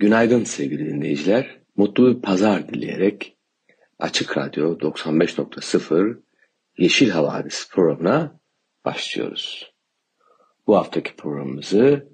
Günaydın 0.00 0.44
sevgili 0.44 0.86
dinleyiciler. 0.86 1.58
Mutlu 1.76 2.16
bir 2.16 2.22
pazar 2.22 2.68
dileyerek 2.68 3.36
Açık 3.98 4.38
Radyo 4.38 4.78
95.0 4.78 6.20
Yeşil 6.78 7.10
Havadis 7.10 7.70
programına 7.70 8.40
başlıyoruz. 8.84 9.72
Bu 10.66 10.76
haftaki 10.76 11.16
programımızı 11.16 12.08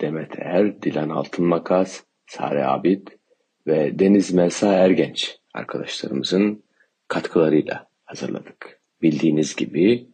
Demet 0.00 0.38
Er, 0.38 0.82
Dilan 0.82 1.08
Altınmakas, 1.08 2.04
Sare 2.26 2.66
Abid 2.66 3.08
ve 3.66 3.98
Deniz 3.98 4.32
Melsa 4.32 4.72
Ergenç 4.72 5.38
arkadaşlarımızın 5.54 6.64
katkılarıyla 7.08 7.88
hazırladık. 8.04 8.80
Bildiğiniz 9.02 9.56
gibi 9.56 10.06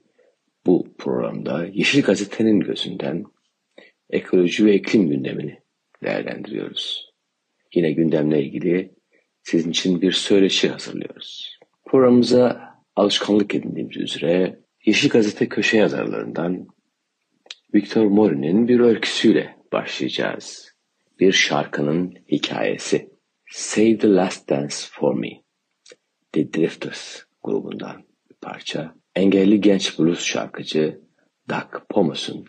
bu 0.66 0.86
programda 0.98 1.66
Yeşil 1.66 2.02
Gazete'nin 2.02 2.60
gözünden 2.60 3.24
ekoloji 4.10 4.64
ve 4.64 4.74
iklim 4.74 5.08
gündemini 5.08 5.65
değerlendiriyoruz. 6.04 7.12
Yine 7.74 7.92
gündemle 7.92 8.42
ilgili 8.42 8.94
sizin 9.42 9.70
için 9.70 10.02
bir 10.02 10.12
söyleşi 10.12 10.68
hazırlıyoruz. 10.68 11.58
Programımıza 11.86 12.74
alışkanlık 12.96 13.54
edindiğimiz 13.54 13.96
üzere 13.96 14.60
Yeşil 14.86 15.08
Gazete 15.08 15.48
köşe 15.48 15.76
yazarlarından 15.76 16.66
Victor 17.74 18.06
Mori'nin 18.06 18.68
bir 18.68 18.80
öyküsüyle 18.80 19.56
başlayacağız. 19.72 20.72
Bir 21.20 21.32
şarkının 21.32 22.14
hikayesi. 22.32 23.10
Save 23.50 23.98
the 23.98 24.08
Last 24.08 24.48
Dance 24.48 24.76
for 24.90 25.14
Me. 25.14 25.28
The 26.32 26.52
Drifters 26.52 27.22
grubundan 27.42 28.02
bir 28.30 28.34
parça. 28.40 28.94
Engelli 29.14 29.60
genç 29.60 29.98
blues 29.98 30.24
şarkıcı 30.24 31.00
Doug 31.50 31.88
Pomos'un 31.90 32.44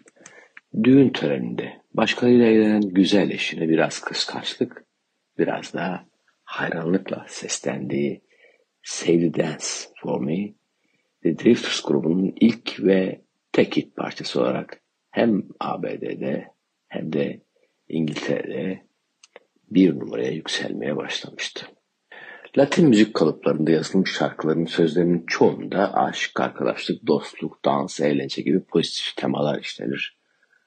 düğün 0.84 1.10
töreninde 1.10 1.82
başkalarıyla 1.98 2.46
eğlenen 2.46 2.82
güzel 2.82 3.30
eşine 3.30 3.70
biraz 3.70 4.02
kıskançlık, 4.02 4.86
biraz 5.38 5.74
da 5.74 6.06
hayranlıkla 6.44 7.26
seslendiği 7.28 8.22
the 9.06 9.34
Dance 9.34 9.66
for 10.02 10.22
Me, 10.22 10.54
The 11.24 11.40
Drifters 11.40 11.82
grubunun 11.82 12.34
ilk 12.40 12.80
ve 12.80 13.22
tek 13.52 13.78
hit 13.78 13.96
parçası 13.96 14.42
olarak 14.42 14.82
hem 15.12 15.44
ABD'de 15.60 16.48
hem 16.88 17.14
de 17.14 17.42
İngiltere'de 17.90 18.88
bir 19.72 20.00
numaraya 20.00 20.32
yükselmeye 20.32 20.96
başlamıştı. 20.96 21.66
Latin 22.58 22.90
müzik 22.90 23.14
kalıplarında 23.14 23.72
yazılmış 23.72 24.18
şarkıların 24.18 24.66
sözlerinin 24.66 25.26
çoğunda 25.28 25.94
aşk, 25.94 26.40
arkadaşlık, 26.40 27.08
dostluk, 27.08 27.66
dans, 27.66 28.00
eğlence 28.00 28.42
gibi 28.42 28.64
pozitif 28.64 29.16
temalar 29.16 29.60
işlenir. 29.60 30.18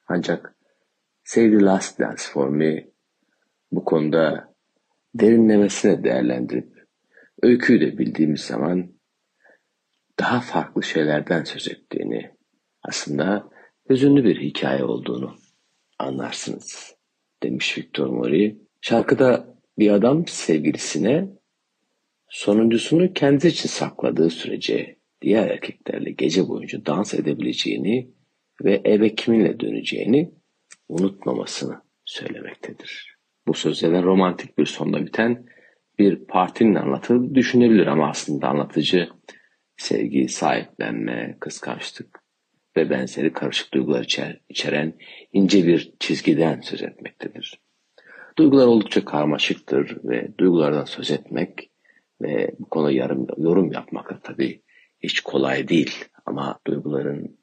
Ancak 0.07 0.55
Save 1.31 1.51
the 1.51 1.65
Last 1.65 1.99
Dance 1.99 2.23
for 2.33 2.49
Me 2.49 2.87
bu 3.71 3.85
konuda 3.85 4.53
derinlemesine 5.15 6.03
değerlendirip 6.03 6.87
öyküyü 7.41 7.81
de 7.81 7.97
bildiğimiz 7.97 8.41
zaman 8.41 8.93
daha 10.19 10.41
farklı 10.41 10.83
şeylerden 10.83 11.43
söz 11.43 11.67
ettiğini, 11.67 12.31
aslında 12.83 13.49
hüzünlü 13.89 14.23
bir 14.23 14.41
hikaye 14.41 14.83
olduğunu 14.83 15.35
anlarsınız 15.99 16.95
demiş 17.43 17.77
Victor 17.77 18.07
Mori. 18.07 18.57
Şarkıda 18.81 19.57
bir 19.77 19.91
adam 19.91 20.27
sevgilisine 20.27 21.27
sonuncusunu 22.29 23.13
kendisi 23.13 23.47
için 23.47 23.69
sakladığı 23.69 24.29
sürece 24.29 24.95
diğer 25.21 25.47
erkeklerle 25.47 26.11
gece 26.11 26.47
boyunca 26.47 26.85
dans 26.85 27.13
edebileceğini 27.13 28.11
ve 28.63 28.81
eve 28.83 29.15
kiminle 29.15 29.59
döneceğini 29.59 30.40
unutmamasını 30.91 31.81
söylemektedir. 32.05 33.17
Bu 33.47 33.53
sözlerden 33.53 34.03
romantik 34.03 34.57
bir 34.57 34.65
sonda 34.65 35.05
biten 35.05 35.45
bir 35.99 36.25
partinin 36.25 36.75
anlatıldığı 36.75 37.35
düşünebilir 37.35 37.87
ama 37.87 38.09
aslında 38.09 38.47
anlatıcı 38.47 39.09
sevgi, 39.77 40.27
sahiplenme, 40.27 41.37
kıskançlık 41.39 42.21
ve 42.77 42.89
benzeri 42.89 43.33
karışık 43.33 43.73
duygular 43.73 44.03
içer, 44.03 44.41
içeren 44.49 44.93
ince 45.33 45.67
bir 45.67 45.93
çizgiden 45.99 46.61
söz 46.61 46.81
etmektedir. 46.83 47.61
Duygular 48.37 48.67
oldukça 48.67 49.05
karmaşıktır 49.05 49.97
ve 50.03 50.37
duygulardan 50.37 50.85
söz 50.85 51.11
etmek 51.11 51.71
ve 52.21 52.51
bu 52.59 52.69
konuda 52.69 52.91
yarım, 52.91 53.27
yorum 53.37 53.71
yapmak 53.71 54.09
da 54.09 54.19
tabii 54.23 54.61
hiç 54.99 55.19
kolay 55.19 55.67
değil. 55.67 56.05
Ama 56.25 56.59
duyguların 56.67 57.37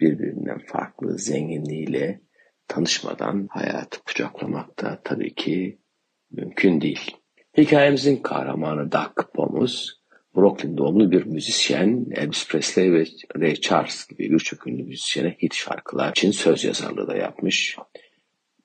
birbirinden 0.00 0.58
farklı 0.58 1.18
zenginliğiyle 1.18 2.20
tanışmadan 2.72 3.48
hayatı 3.50 4.02
kucaklamak 4.04 4.82
da 4.82 5.00
tabii 5.04 5.34
ki 5.34 5.78
mümkün 6.30 6.80
değil. 6.80 7.10
Hikayemizin 7.56 8.16
kahramanı 8.16 8.92
Doug 8.92 9.32
Pomus, 9.34 9.90
Brooklyn 10.36 10.76
doğumlu 10.76 11.10
bir 11.10 11.26
müzisyen, 11.26 12.06
Elvis 12.10 12.48
Presley 12.48 12.92
ve 12.92 13.04
Ray 13.40 13.54
Charles 13.54 14.06
gibi 14.06 14.30
birçok 14.30 14.66
ünlü 14.66 14.82
müzisyene 14.82 15.36
hit 15.42 15.54
şarkılar 15.54 16.10
için 16.10 16.30
söz 16.30 16.64
yazarlığı 16.64 17.06
da 17.06 17.16
yapmış. 17.16 17.76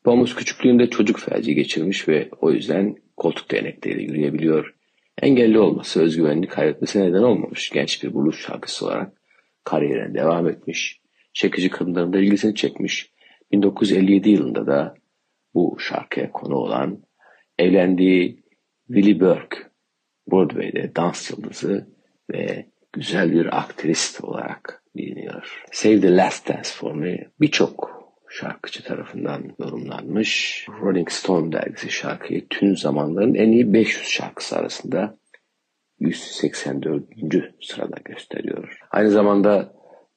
Pomus 0.04 0.36
küçüklüğünde 0.36 0.90
çocuk 0.90 1.20
felci 1.20 1.56
geçirmiş 1.56 2.08
ve 2.08 2.30
o 2.42 2.52
yüzden 2.52 2.96
koltuk 3.18 3.52
değnekleriyle 3.52 4.04
yürüyebiliyor. 4.04 4.74
Engelli 5.22 5.60
olması 5.60 6.02
özgüvenini 6.02 6.48
kaybetmesine 6.48 7.04
neden 7.04 7.24
olmamış 7.24 7.70
genç 7.70 8.04
bir 8.04 8.14
blues 8.14 8.38
şarkısı 8.38 8.86
olarak 8.86 9.22
kariyerine 9.64 10.14
devam 10.14 10.50
etmiş. 10.50 11.02
Çekici 11.34 11.70
kadınların 11.70 12.14
da 12.14 12.20
ilgisini 12.20 12.56
çekmiş. 12.56 13.17
1957 13.52 14.30
yılında 14.30 14.68
da 14.68 14.96
bu 15.54 15.78
şarkıya 15.80 16.32
konu 16.32 16.56
olan 16.56 17.04
evlendiği 17.58 18.44
Willie 18.88 19.20
Burke, 19.20 19.58
Broadway'de 20.32 20.96
dans 20.96 21.32
yıldızı 21.32 21.88
ve 22.32 22.66
güzel 22.94 23.32
bir 23.32 23.58
aktrist 23.60 24.24
olarak 24.24 24.84
biliniyor. 24.96 25.64
Save 25.72 26.02
the 26.02 26.16
Last 26.16 26.50
Dance 26.50 26.70
for 26.70 26.94
Me 26.94 27.32
birçok 27.42 27.98
şarkıcı 28.30 28.84
tarafından 28.84 29.56
yorumlanmış. 29.60 30.66
Rolling 30.82 31.10
Stone 31.10 31.52
dergisi 31.52 31.90
şarkıyı 31.90 32.48
tüm 32.48 32.78
zamanların 32.78 33.36
en 33.36 33.52
iyi 33.52 33.74
500 33.74 34.08
şarkısı 34.08 34.58
arasında 34.58 35.18
184. 36.00 37.04
sırada 37.62 37.96
gösteriyor. 38.06 38.80
Aynı 38.92 39.10
zamanda 39.12 39.74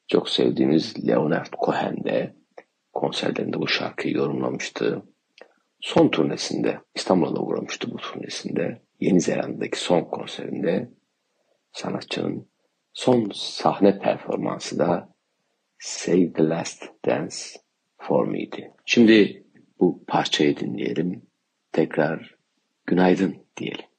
çok 0.08 0.28
sevdiğimiz 0.28 1.08
Leonard 1.08 1.52
Cohen 1.64 2.04
de 2.04 2.39
konserlerinde 3.00 3.59
bu 3.61 3.69
şarkıyı 3.69 4.15
yorumlamıştı. 4.15 5.03
Son 5.81 6.09
turnesinde 6.09 6.78
İstanbul'a 6.94 7.41
uğramıştı 7.41 7.91
bu 7.91 7.97
turnesinde. 7.97 8.82
Yeni 9.00 9.20
Zelanda'daki 9.20 9.81
son 9.81 10.00
konserinde 10.00 10.91
sanatçının 11.73 12.49
son 12.93 13.31
sahne 13.35 13.99
performansı 13.99 14.79
da 14.79 15.14
Save 15.79 16.32
the 16.32 16.49
Last 16.49 16.82
Dance 17.06 17.37
for 17.99 18.26
Me'di. 18.26 18.73
Şimdi 18.85 19.44
bu 19.81 20.05
parçayı 20.06 20.56
dinleyelim. 20.56 21.23
Tekrar 21.73 22.35
günaydın 22.87 23.37
diyelim. 23.56 23.89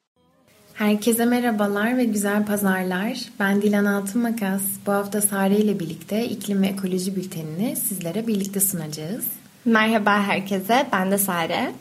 Herkese 0.81 1.25
merhabalar 1.25 1.97
ve 1.97 2.03
güzel 2.03 2.45
pazarlar. 2.45 3.19
Ben 3.39 3.61
Dilan 3.61 3.85
Altınmakas. 3.85 4.61
Bu 4.85 4.91
hafta 4.91 5.21
Sare 5.21 5.57
ile 5.57 5.79
birlikte 5.79 6.29
iklim 6.29 6.61
ve 6.61 6.67
ekoloji 6.67 7.15
bültenini 7.15 7.75
sizlere 7.75 8.27
birlikte 8.27 8.59
sunacağız. 8.59 9.25
Merhaba 9.65 10.23
herkese, 10.23 10.87
ben 10.91 11.11
de 11.11 11.17
Sare. 11.17 11.71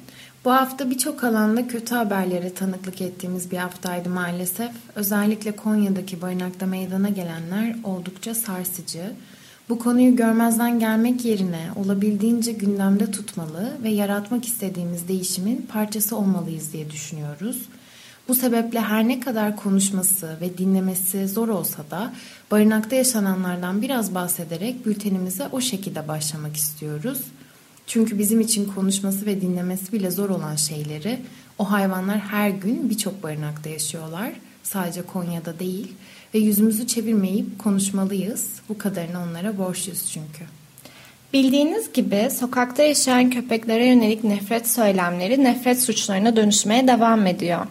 Bu 0.45 0.51
hafta 0.51 0.91
birçok 0.91 1.25
alanda 1.25 1.69
kötü 1.69 1.95
haberlere 1.95 2.55
tanıklık 2.55 3.01
ettiğimiz 3.01 3.51
bir 3.51 3.57
haftaydı 3.57 4.09
maalesef. 4.09 4.71
Özellikle 4.95 5.53
Konya'daki 5.53 6.23
barınakta 6.23 6.67
meydana 6.67 7.09
gelenler 7.09 7.77
oldukça 7.85 8.35
sarsıcı. 8.35 9.13
Bu 9.69 9.79
konuyu 9.79 10.17
görmezden 10.17 10.79
gelmek 10.79 11.25
yerine 11.25 11.69
olabildiğince 11.85 12.53
gündemde 12.53 13.11
tutmalı 13.11 13.73
ve 13.83 13.89
yaratmak 13.89 14.45
istediğimiz 14.45 15.09
değişimin 15.09 15.67
parçası 15.73 16.17
olmalıyız 16.17 16.73
diye 16.73 16.91
düşünüyoruz. 16.91 17.57
Bu 18.29 18.35
sebeple 18.35 18.81
her 18.81 19.09
ne 19.09 19.21
kadar 19.21 19.57
konuşması 19.57 20.37
ve 20.41 20.59
dinlemesi 20.59 21.29
zor 21.29 21.49
olsa 21.49 21.91
da 21.91 22.13
barınakta 22.51 22.97
yaşananlardan 22.97 23.83
biraz 23.83 24.15
bahsederek 24.15 24.87
bültenimize 24.87 25.49
o 25.53 25.61
şekilde 25.61 26.09
başlamak 26.09 26.57
istiyoruz. 26.57 27.19
Çünkü 27.87 28.19
bizim 28.19 28.41
için 28.41 28.73
konuşması 28.75 29.27
ve 29.27 29.41
dinlemesi 29.41 29.93
bile 29.93 30.11
zor 30.11 30.31
olan 30.31 30.57
şeyleri 30.57 31.19
o 31.59 31.71
hayvanlar 31.71 32.19
her 32.19 32.51
gün 32.51 32.91
birçok 32.91 33.23
barınakta 33.23 33.71
yaşıyorlar. 33.71 34.33
Sadece 34.63 35.03
Konya'da 35.03 35.59
değil 35.59 35.93
ve 36.35 36.39
yüzümüzü 36.39 36.87
çevirmeyip 36.87 37.59
konuşmalıyız. 37.59 38.51
Bu 38.69 38.79
kadarını 38.79 39.23
onlara 39.23 39.59
borçluyuz 39.59 40.11
çünkü. 40.13 40.45
Bildiğiniz 41.33 41.93
gibi 41.93 42.29
sokakta 42.31 42.83
yaşayan 42.83 43.31
köpeklere 43.31 43.87
yönelik 43.87 44.25
nefret 44.25 44.71
söylemleri 44.71 45.45
nefret 45.45 45.83
suçlarına 45.83 46.37
dönüşmeye 46.37 46.89
devam 46.89 47.27
ediyor. 47.27 47.67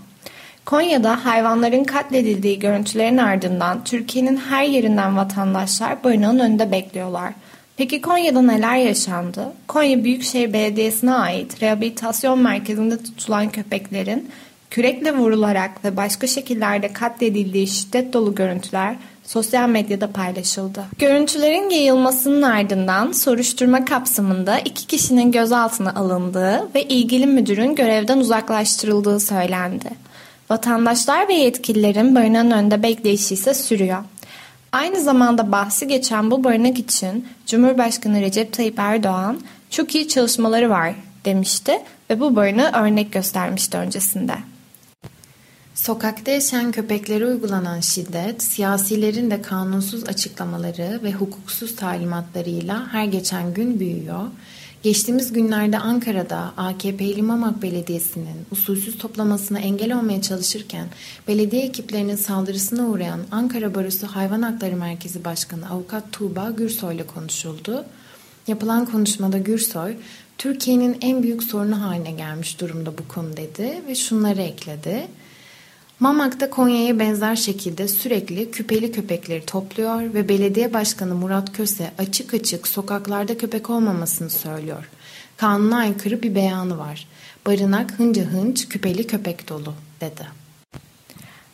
Konya'da 0.69 1.25
hayvanların 1.25 1.83
katledildiği 1.83 2.59
görüntülerin 2.59 3.17
ardından 3.17 3.83
Türkiye'nin 3.83 4.37
her 4.37 4.63
yerinden 4.63 5.17
vatandaşlar 5.17 6.03
barınağın 6.03 6.39
önünde 6.39 6.71
bekliyorlar. 6.71 7.33
Peki 7.77 8.01
Konya'da 8.01 8.41
neler 8.41 8.75
yaşandı? 8.75 9.53
Konya 9.67 10.03
Büyükşehir 10.03 10.53
Belediyesi'ne 10.53 11.13
ait 11.13 11.61
rehabilitasyon 11.61 12.39
merkezinde 12.39 13.03
tutulan 13.03 13.49
köpeklerin 13.49 14.29
kürekle 14.69 15.17
vurularak 15.17 15.85
ve 15.85 15.97
başka 15.97 16.27
şekillerde 16.27 16.93
katledildiği 16.93 17.67
şiddet 17.67 18.13
dolu 18.13 18.35
görüntüler 18.35 18.95
sosyal 19.23 19.69
medyada 19.69 20.11
paylaşıldı. 20.11 20.83
Görüntülerin 20.97 21.69
yayılmasının 21.69 22.41
ardından 22.41 23.11
soruşturma 23.11 23.85
kapsamında 23.85 24.59
iki 24.59 24.87
kişinin 24.87 25.31
gözaltına 25.31 25.93
alındığı 25.95 26.69
ve 26.75 26.83
ilgili 26.83 27.27
müdürün 27.27 27.75
görevden 27.75 28.17
uzaklaştırıldığı 28.17 29.19
söylendi. 29.19 30.08
Vatandaşlar 30.49 31.27
ve 31.27 31.33
yetkililerin 31.33 32.15
barınağın 32.15 32.51
önünde 32.51 32.83
bekleyişi 32.83 33.33
ise 33.33 33.53
sürüyor. 33.53 34.03
Aynı 34.71 35.01
zamanda 35.01 35.51
bahsi 35.51 35.87
geçen 35.87 36.31
bu 36.31 36.43
barınak 36.43 36.79
için 36.79 37.27
Cumhurbaşkanı 37.45 38.21
Recep 38.21 38.53
Tayyip 38.53 38.79
Erdoğan 38.79 39.39
çok 39.69 39.95
iyi 39.95 40.07
çalışmaları 40.07 40.69
var 40.69 40.95
demişti 41.25 41.71
ve 42.09 42.19
bu 42.19 42.35
barınağı 42.35 42.71
örnek 42.71 43.11
göstermişti 43.11 43.77
öncesinde. 43.77 44.33
Sokakta 45.75 46.31
yaşayan 46.31 46.71
köpeklere 46.71 47.25
uygulanan 47.25 47.79
şiddet, 47.79 48.43
siyasilerin 48.43 49.31
de 49.31 49.41
kanunsuz 49.41 50.03
açıklamaları 50.03 50.99
ve 51.03 51.11
hukuksuz 51.11 51.75
talimatlarıyla 51.75 52.93
her 52.93 53.05
geçen 53.05 53.53
gün 53.53 53.79
büyüyor. 53.79 54.23
Geçtiğimiz 54.83 55.33
günlerde 55.33 55.79
Ankara'da 55.79 56.53
AKP'li 56.57 57.21
Mamak 57.21 57.61
Belediyesi'nin 57.61 58.45
usulsüz 58.51 58.97
toplamasına 58.97 59.59
engel 59.59 59.97
olmaya 59.99 60.21
çalışırken 60.21 60.87
belediye 61.27 61.65
ekiplerinin 61.65 62.15
saldırısına 62.15 62.87
uğrayan 62.87 63.19
Ankara 63.31 63.75
Barosu 63.75 64.07
Hayvan 64.07 64.41
Hakları 64.41 64.75
Merkezi 64.75 65.25
Başkanı 65.25 65.69
Avukat 65.69 66.11
Tuğba 66.11 66.49
Gürsoy 66.49 66.95
ile 66.95 67.07
konuşuldu. 67.07 67.85
Yapılan 68.47 68.85
konuşmada 68.85 69.37
Gürsoy, 69.37 69.95
Türkiye'nin 70.37 70.97
en 71.01 71.23
büyük 71.23 71.43
sorunu 71.43 71.81
haline 71.81 72.11
gelmiş 72.11 72.61
durumda 72.61 72.97
bu 72.97 73.07
konu 73.07 73.37
dedi 73.37 73.81
ve 73.87 73.95
şunları 73.95 74.41
ekledi. 74.41 75.07
Mamak 75.99 76.39
da 76.39 76.49
Konya'ya 76.49 76.99
benzer 76.99 77.35
şekilde 77.35 77.87
sürekli 77.87 78.51
küpeli 78.51 78.91
köpekleri 78.91 79.45
topluyor 79.45 80.13
ve 80.13 80.29
belediye 80.29 80.73
başkanı 80.73 81.15
Murat 81.15 81.53
Köse 81.53 81.91
açık 81.97 82.33
açık 82.33 82.67
sokaklarda 82.67 83.37
köpek 83.37 83.69
olmamasını 83.69 84.29
söylüyor. 84.29 84.89
Kanuna 85.37 85.77
aykırı 85.77 86.23
bir 86.23 86.35
beyanı 86.35 86.77
var. 86.77 87.07
Barınak 87.45 87.99
hınca 87.99 88.23
hınç 88.23 88.69
küpeli 88.69 89.07
köpek 89.07 89.49
dolu 89.49 89.73
dedi. 90.01 90.27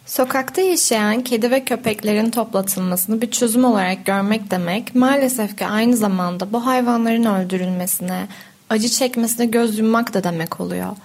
Sokakta 0.06 0.62
yaşayan 0.62 1.24
kedi 1.24 1.52
ve 1.52 1.66
köpeklerin 1.66 2.30
toplatılmasını 2.30 3.22
bir 3.22 3.32
çözüm 3.32 3.66
olarak 3.66 4.06
görmek 4.06 4.52
demek 4.52 4.96
maalesef 4.96 5.58
ki 5.58 5.66
aynı 5.66 5.98
zamanda 5.98 6.54
bu 6.54 6.66
hayvanların 6.66 7.26
öldürülmesine, 7.26 8.28
acı 8.70 8.90
çekmesine 8.90 9.46
göz 9.46 9.80
yummak 9.80 10.14
da 10.14 10.24
demek 10.24 10.60
oluyor. 10.60 10.96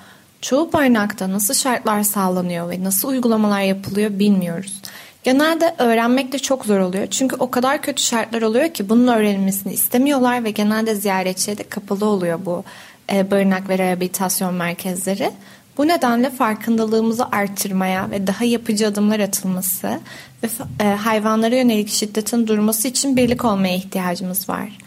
Çoğu 0.40 0.72
barınakta 0.72 1.32
nasıl 1.32 1.54
şartlar 1.54 2.02
sağlanıyor 2.02 2.70
ve 2.70 2.84
nasıl 2.84 3.08
uygulamalar 3.08 3.60
yapılıyor 3.60 4.18
bilmiyoruz. 4.18 4.82
Genelde 5.22 5.74
öğrenmek 5.78 6.32
de 6.32 6.38
çok 6.38 6.64
zor 6.64 6.78
oluyor. 6.78 7.06
Çünkü 7.06 7.36
o 7.36 7.50
kadar 7.50 7.82
kötü 7.82 8.02
şartlar 8.02 8.42
oluyor 8.42 8.68
ki 8.68 8.88
bunun 8.88 9.06
öğrenilmesini 9.08 9.72
istemiyorlar 9.72 10.44
ve 10.44 10.50
genelde 10.50 10.94
ziyaretçiye 10.94 11.58
de 11.58 11.62
kapalı 11.62 12.06
oluyor 12.06 12.38
bu 12.44 12.64
e, 13.12 13.30
barınak 13.30 13.68
ve 13.68 13.78
rehabilitasyon 13.78 14.54
merkezleri. 14.54 15.30
Bu 15.78 15.88
nedenle 15.88 16.30
farkındalığımızı 16.30 17.26
arttırmaya 17.26 18.10
ve 18.10 18.26
daha 18.26 18.44
yapıcı 18.44 18.86
adımlar 18.86 19.20
atılması 19.20 20.00
ve 20.42 20.48
e, 20.80 20.84
hayvanlara 20.84 21.56
yönelik 21.56 21.88
şiddetin 21.88 22.46
durması 22.46 22.88
için 22.88 23.16
birlik 23.16 23.44
olmaya 23.44 23.74
ihtiyacımız 23.74 24.48
var. 24.48 24.78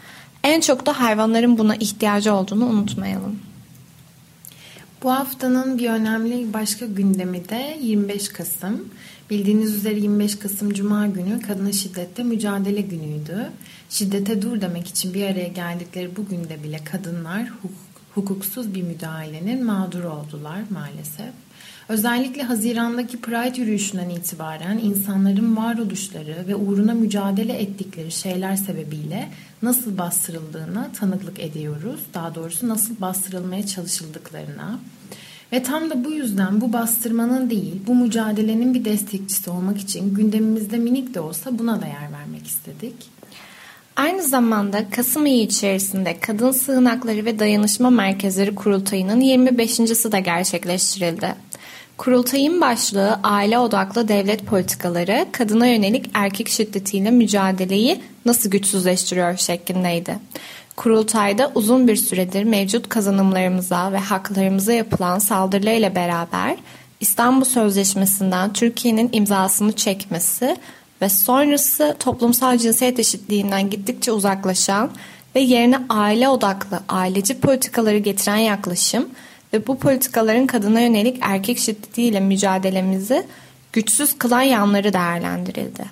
En 0.44 0.60
çok 0.60 0.86
da 0.86 1.00
hayvanların 1.00 1.58
buna 1.58 1.76
ihtiyacı 1.76 2.34
olduğunu 2.34 2.66
unutmayalım. 2.66 3.53
Bu 5.04 5.12
haftanın 5.12 5.78
bir 5.78 5.90
önemli 5.90 6.52
başka 6.52 6.86
gündemi 6.86 7.48
de 7.48 7.78
25 7.80 8.28
Kasım. 8.28 8.88
Bildiğiniz 9.30 9.74
üzere 9.74 10.00
25 10.00 10.38
Kasım 10.38 10.72
Cuma 10.72 11.06
günü 11.06 11.40
kadına 11.40 11.72
şiddette 11.72 12.22
mücadele 12.22 12.80
günüydü. 12.80 13.50
Şiddete 13.90 14.42
dur 14.42 14.60
demek 14.60 14.86
için 14.86 15.14
bir 15.14 15.24
araya 15.24 15.48
geldikleri 15.48 16.16
bu 16.16 16.26
günde 16.28 16.62
bile 16.64 16.84
kadınlar 16.84 17.48
hukuksuz 18.14 18.74
bir 18.74 18.82
müdahalenin 18.82 19.64
mağduru 19.64 20.10
oldular 20.10 20.60
maalesef. 20.70 21.32
Özellikle 21.88 22.42
Haziran'daki 22.42 23.20
Pride 23.20 23.60
yürüyüşünden 23.60 24.08
itibaren 24.08 24.78
insanların 24.78 25.56
varoluşları 25.56 26.44
ve 26.48 26.56
uğruna 26.56 26.94
mücadele 26.94 27.52
ettikleri 27.52 28.12
şeyler 28.12 28.56
sebebiyle 28.56 29.28
nasıl 29.62 29.98
bastırıldığına 29.98 30.90
tanıklık 31.00 31.40
ediyoruz. 31.40 32.00
Daha 32.14 32.34
doğrusu 32.34 32.68
nasıl 32.68 33.00
bastırılmaya 33.00 33.66
çalışıldıklarına. 33.66 34.78
Ve 35.52 35.62
tam 35.62 35.90
da 35.90 36.04
bu 36.04 36.12
yüzden 36.12 36.60
bu 36.60 36.72
bastırmanın 36.72 37.50
değil, 37.50 37.74
bu 37.86 37.94
mücadelenin 37.94 38.74
bir 38.74 38.84
destekçisi 38.84 39.50
olmak 39.50 39.78
için 39.78 40.14
gündemimizde 40.14 40.76
minik 40.76 41.14
de 41.14 41.20
olsa 41.20 41.58
buna 41.58 41.82
da 41.82 41.86
yer 41.86 42.12
vermek 42.12 42.46
istedik. 42.46 42.94
Aynı 43.96 44.22
zamanda 44.22 44.90
Kasım 44.90 45.24
ayı 45.24 45.42
içerisinde 45.42 46.20
Kadın 46.20 46.50
Sığınakları 46.50 47.24
ve 47.24 47.38
Dayanışma 47.38 47.90
Merkezleri 47.90 48.54
Kurultayı'nın 48.54 49.20
25.si 49.20 50.12
de 50.12 50.20
gerçekleştirildi. 50.20 51.34
Kurultayın 51.96 52.60
başlığı 52.60 53.20
aile 53.22 53.58
odaklı 53.58 54.08
devlet 54.08 54.46
politikaları 54.46 55.26
kadına 55.32 55.66
yönelik 55.66 56.10
erkek 56.14 56.48
şiddetiyle 56.48 57.10
mücadeleyi 57.10 58.00
nasıl 58.24 58.50
güçsüzleştiriyor 58.50 59.36
şeklindeydi. 59.36 60.18
Kurultayda 60.76 61.52
uzun 61.54 61.88
bir 61.88 61.96
süredir 61.96 62.44
mevcut 62.44 62.88
kazanımlarımıza 62.88 63.92
ve 63.92 63.98
haklarımıza 63.98 64.72
yapılan 64.72 65.18
saldırılarıyla 65.18 65.94
beraber 65.94 66.56
İstanbul 67.00 67.44
Sözleşmesi'nden 67.44 68.52
Türkiye'nin 68.52 69.08
imzasını 69.12 69.72
çekmesi 69.72 70.56
ve 71.02 71.08
sonrası 71.08 71.96
toplumsal 71.98 72.58
cinsiyet 72.58 72.98
eşitliğinden 72.98 73.70
gittikçe 73.70 74.12
uzaklaşan 74.12 74.90
ve 75.34 75.40
yerine 75.40 75.78
aile 75.88 76.28
odaklı, 76.28 76.80
aileci 76.88 77.40
politikaları 77.40 77.98
getiren 77.98 78.36
yaklaşım 78.36 79.08
ve 79.54 79.66
bu 79.66 79.78
politikaların 79.78 80.46
kadına 80.46 80.80
yönelik 80.80 81.18
erkek 81.20 81.58
şiddetiyle 81.58 82.20
mücadelemizi 82.20 83.26
güçsüz 83.72 84.18
kılan 84.18 84.42
yanları 84.42 84.92
değerlendirildi. 84.92 85.84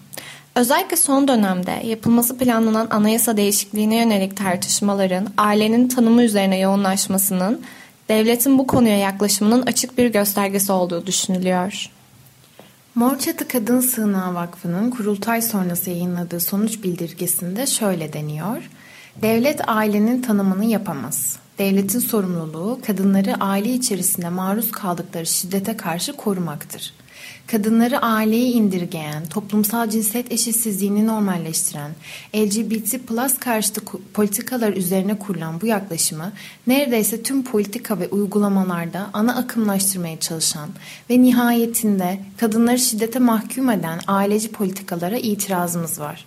Özellikle 0.55 0.97
son 0.97 1.29
dönemde 1.29 1.83
yapılması 1.85 2.39
planlanan 2.39 2.89
anayasa 2.91 3.37
değişikliğine 3.37 3.97
yönelik 3.97 4.37
tartışmaların 4.37 5.29
ailenin 5.39 5.89
tanımı 5.89 6.23
üzerine 6.23 6.59
yoğunlaşmasının 6.59 7.61
devletin 8.09 8.59
bu 8.59 8.67
konuya 8.67 8.99
yaklaşımının 8.99 9.63
açık 9.63 9.99
bir 9.99 10.07
göstergesi 10.07 10.73
olduğu 10.73 11.07
düşünülüyor. 11.07 11.91
Mor 12.95 13.19
Çatı 13.19 13.49
Kadın 13.49 13.81
Sığınağı 13.81 14.35
Vakfı'nın 14.35 14.91
kurultay 14.91 15.43
sonrası 15.43 15.91
yayınladığı 15.91 16.41
sonuç 16.41 16.83
bildirgesinde 16.83 17.67
şöyle 17.67 18.13
deniyor. 18.13 18.71
Devlet 19.17 19.69
ailenin 19.69 20.23
tanımını 20.23 20.65
yapamaz. 20.65 21.37
Devletin 21.59 21.99
sorumluluğu 21.99 22.81
kadınları 22.87 23.35
aile 23.41 23.75
içerisinde 23.75 24.29
maruz 24.29 24.71
kaldıkları 24.71 25.27
şiddete 25.27 25.77
karşı 25.77 26.13
korumaktır. 26.13 26.95
Kadınları 27.47 27.99
aileye 27.99 28.51
indirgeyen, 28.51 29.27
toplumsal 29.27 29.91
cinsiyet 29.91 30.33
eşitsizliğini 30.33 31.07
normalleştiren, 31.07 31.91
LGBT 32.37 33.07
plus 33.07 33.39
karşıtı 33.39 33.81
politikalar 34.15 34.73
üzerine 34.73 35.19
kurulan 35.19 35.61
bu 35.61 35.67
yaklaşımı 35.67 36.33
neredeyse 36.67 37.23
tüm 37.23 37.45
politika 37.45 38.01
ve 38.01 38.09
uygulamalarda 38.09 39.11
ana 39.13 39.37
akımlaştırmaya 39.37 40.21
çalışan 40.21 40.69
ve 41.11 41.23
nihayetinde 41.23 42.21
kadınları 42.37 42.79
şiddete 42.79 43.19
mahkum 43.19 43.71
eden 43.71 44.01
aileci 44.07 44.53
politikalara 44.53 45.17
itirazımız 45.17 46.01
var. 46.01 46.25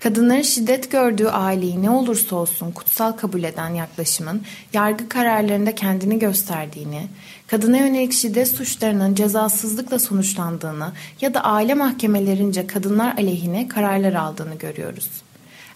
Kadınların 0.00 0.42
şiddet 0.42 0.90
gördüğü 0.90 1.26
aileyi 1.26 1.82
ne 1.82 1.90
olursa 1.90 2.36
olsun 2.36 2.70
kutsal 2.70 3.12
kabul 3.12 3.42
eden 3.42 3.68
yaklaşımın 3.68 4.42
yargı 4.72 5.08
kararlarında 5.08 5.74
kendini 5.74 6.18
gösterdiğini, 6.18 7.06
kadına 7.46 7.76
yönelik 7.76 8.12
şiddet 8.12 8.48
suçlarının 8.48 9.14
cezasızlıkla 9.14 9.98
sonuçlandığını 9.98 10.92
ya 11.20 11.34
da 11.34 11.44
aile 11.44 11.74
mahkemelerince 11.74 12.66
kadınlar 12.66 13.14
aleyhine 13.16 13.68
kararlar 13.68 14.12
aldığını 14.12 14.54
görüyoruz. 14.54 15.10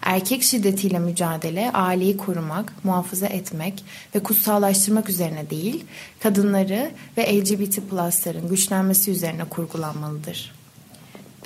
Erkek 0.01 0.43
şiddetiyle 0.43 0.99
mücadele 0.99 1.71
aileyi 1.71 2.17
korumak, 2.17 2.73
muhafaza 2.83 3.27
etmek 3.27 3.85
ve 4.15 4.19
kutsallaştırmak 4.19 5.09
üzerine 5.09 5.49
değil, 5.49 5.83
kadınları 6.19 6.91
ve 7.17 7.37
LGBT 7.37 7.89
plusların 7.89 8.49
güçlenmesi 8.49 9.11
üzerine 9.11 9.43
kurgulanmalıdır. 9.43 10.54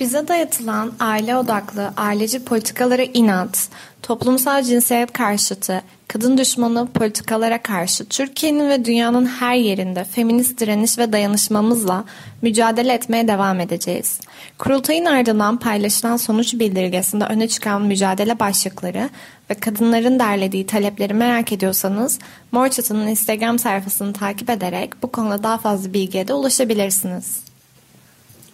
Bize 0.00 0.28
dayatılan 0.28 0.92
aile 1.00 1.36
odaklı, 1.36 1.92
aileci 1.96 2.44
politikalara 2.44 3.02
inat, 3.02 3.68
toplumsal 4.02 4.62
cinsiyet 4.62 5.12
karşıtı, 5.12 5.82
kadın 6.08 6.38
düşmanı 6.38 6.86
politikalara 6.86 7.62
karşı 7.62 8.04
Türkiye'nin 8.04 8.68
ve 8.68 8.84
dünyanın 8.84 9.26
her 9.26 9.54
yerinde 9.54 10.04
feminist 10.04 10.60
direniş 10.60 10.98
ve 10.98 11.12
dayanışmamızla 11.12 12.04
mücadele 12.42 12.92
etmeye 12.92 13.28
devam 13.28 13.60
edeceğiz. 13.60 14.20
Kurultayın 14.58 15.04
ardından 15.04 15.56
paylaşılan 15.56 16.16
sonuç 16.16 16.54
bildirgesinde 16.54 17.24
öne 17.24 17.48
çıkan 17.48 17.82
mücadele 17.82 18.38
başlıkları 18.38 19.10
ve 19.50 19.54
kadınların 19.54 20.18
derlediği 20.18 20.66
talepleri 20.66 21.14
merak 21.14 21.52
ediyorsanız 21.52 22.18
Mor 22.52 22.66
Instagram 23.08 23.58
sayfasını 23.58 24.12
takip 24.12 24.50
ederek 24.50 25.02
bu 25.02 25.12
konuda 25.12 25.42
daha 25.42 25.58
fazla 25.58 25.92
bilgiye 25.92 26.28
de 26.28 26.34
ulaşabilirsiniz. 26.34 27.49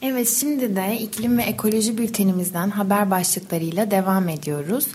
Evet 0.08 0.28
şimdi 0.40 0.76
de 0.76 0.98
iklim 1.00 1.38
ve 1.38 1.42
ekoloji 1.42 1.98
bültenimizden 1.98 2.70
haber 2.70 3.10
başlıklarıyla 3.10 3.90
devam 3.90 4.28
ediyoruz. 4.28 4.86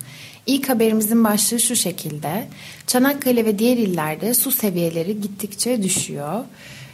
İlk 0.45 0.69
haberimizin 0.69 1.23
başlığı 1.23 1.59
şu 1.59 1.75
şekilde. 1.75 2.47
Çanakkale 2.87 3.45
ve 3.45 3.59
diğer 3.59 3.77
illerde 3.77 4.33
su 4.33 4.51
seviyeleri 4.51 5.21
gittikçe 5.21 5.83
düşüyor. 5.83 6.43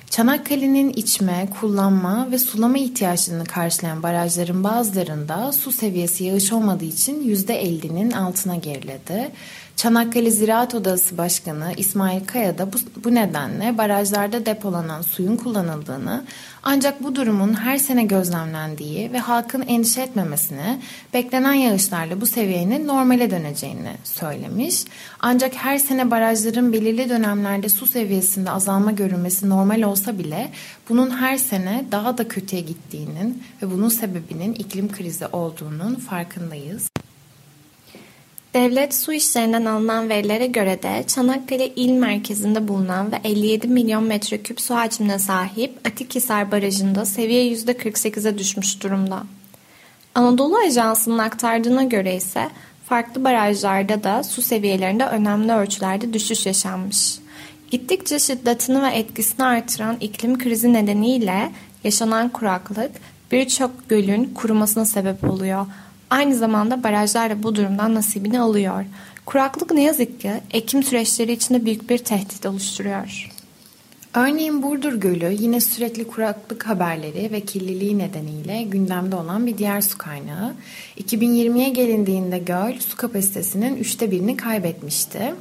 Çanakkale'nin 0.09 0.89
içme, 0.89 1.47
kullanma 1.61 2.31
ve 2.31 2.37
sulama 2.37 2.77
ihtiyaçlarını 2.77 3.43
karşılayan 3.43 4.03
barajların 4.03 4.63
bazılarında 4.63 5.51
su 5.51 5.71
seviyesi 5.71 6.23
yağış 6.23 6.53
olmadığı 6.53 6.85
için 6.85 7.35
%50'nin 7.35 8.11
altına 8.11 8.55
geriledi. 8.55 9.31
Çanakkale 9.77 10.31
Ziraat 10.31 10.75
Odası 10.75 11.17
Başkanı 11.17 11.73
İsmail 11.77 12.25
Kaya 12.25 12.57
da 12.57 12.73
bu, 12.73 12.77
bu 13.03 13.15
nedenle 13.15 13.77
barajlarda 13.77 14.45
depolanan 14.45 15.01
suyun 15.01 15.37
kullanıldığını 15.37 16.23
ancak 16.63 17.03
bu 17.03 17.15
durumun 17.15 17.53
her 17.53 17.77
sene 17.77 18.03
gözlemlendiği 18.03 19.13
ve 19.13 19.19
halkın 19.19 19.61
endişe 19.61 20.01
etmemesini, 20.01 20.79
beklenen 21.13 21.53
yağışlarla 21.53 22.21
bu 22.21 22.25
seviyenin 22.25 22.87
normale 22.87 23.31
döneceğini 23.31 23.91
söylemiş. 24.03 24.83
Ancak 25.19 25.55
her 25.55 25.77
sene 25.77 26.11
barajların 26.11 26.73
belirli 26.73 27.09
dönemlerde 27.09 27.69
su 27.69 27.85
seviyesinde 27.87 28.51
azalma 28.51 28.91
görülmesi 28.91 29.49
normal 29.49 29.81
olsa 29.81 30.19
bile 30.19 30.49
bunun 30.89 31.09
her 31.09 31.37
sene 31.37 31.85
daha 31.91 32.17
da 32.17 32.27
kötüye 32.27 32.61
gittiğinin 32.61 33.43
ve 33.61 33.71
bunun 33.71 33.89
sebebinin 33.89 34.53
iklim 34.53 34.91
krizi 34.91 35.27
olduğunun 35.27 35.95
farkındayız. 35.95 36.89
Devlet 38.53 38.95
su 38.95 39.13
işlerinden 39.13 39.65
alınan 39.65 40.09
verilere 40.09 40.47
göre 40.47 40.83
de 40.83 41.03
Çanakkale 41.07 41.67
il 41.67 41.91
merkezinde 41.91 42.67
bulunan 42.67 43.11
ve 43.11 43.19
57 43.23 43.67
milyon 43.67 44.03
metreküp 44.03 44.61
su 44.61 44.75
hacmine 44.75 45.19
sahip 45.19 45.79
Atikhisar 45.87 46.51
Barajı'nda 46.51 47.05
seviye 47.05 47.53
%48'e 47.53 48.37
düşmüş 48.37 48.83
durumda. 48.83 49.23
Anadolu 50.15 50.57
Ajansı'nın 50.57 51.17
aktardığına 51.17 51.83
göre 51.83 52.15
ise 52.15 52.49
farklı 52.85 53.23
barajlarda 53.23 54.03
da 54.03 54.23
su 54.23 54.41
seviyelerinde 54.41 55.05
önemli 55.05 55.53
ölçülerde 55.53 56.13
düşüş 56.13 56.45
yaşanmış. 56.45 57.19
Gittikçe 57.71 58.19
şiddetini 58.19 58.83
ve 58.83 58.87
etkisini 58.87 59.45
artıran 59.45 59.97
iklim 60.01 60.37
krizi 60.37 60.73
nedeniyle 60.73 61.51
yaşanan 61.83 62.29
kuraklık 62.29 62.91
birçok 63.31 63.89
gölün 63.89 64.25
kurumasına 64.33 64.85
sebep 64.85 65.23
oluyor. 65.23 65.65
Aynı 66.09 66.35
zamanda 66.35 66.83
barajlar 66.83 67.29
da 67.29 67.43
bu 67.43 67.55
durumdan 67.55 67.95
nasibini 67.95 68.39
alıyor. 68.39 68.85
Kuraklık 69.25 69.71
ne 69.71 69.83
yazık 69.83 70.21
ki 70.21 70.31
ekim 70.51 70.83
süreçleri 70.83 71.31
içinde 71.31 71.65
büyük 71.65 71.89
bir 71.89 71.97
tehdit 71.97 72.45
oluşturuyor. 72.45 73.29
Örneğin 74.13 74.63
Burdur 74.63 74.93
Gölü 74.93 75.35
yine 75.39 75.61
sürekli 75.61 76.07
kuraklık 76.07 76.67
haberleri 76.67 77.31
ve 77.31 77.41
kirliliği 77.41 77.97
nedeniyle 77.97 78.63
gündemde 78.63 79.15
olan 79.15 79.45
bir 79.45 79.57
diğer 79.57 79.81
su 79.81 79.97
kaynağı. 79.97 80.53
2020'ye 80.99 81.69
gelindiğinde 81.69 82.37
göl 82.37 82.79
su 82.79 82.97
kapasitesinin 82.97 83.77
üçte 83.77 84.11
birini 84.11 84.37
kaybetmişti. 84.37 85.33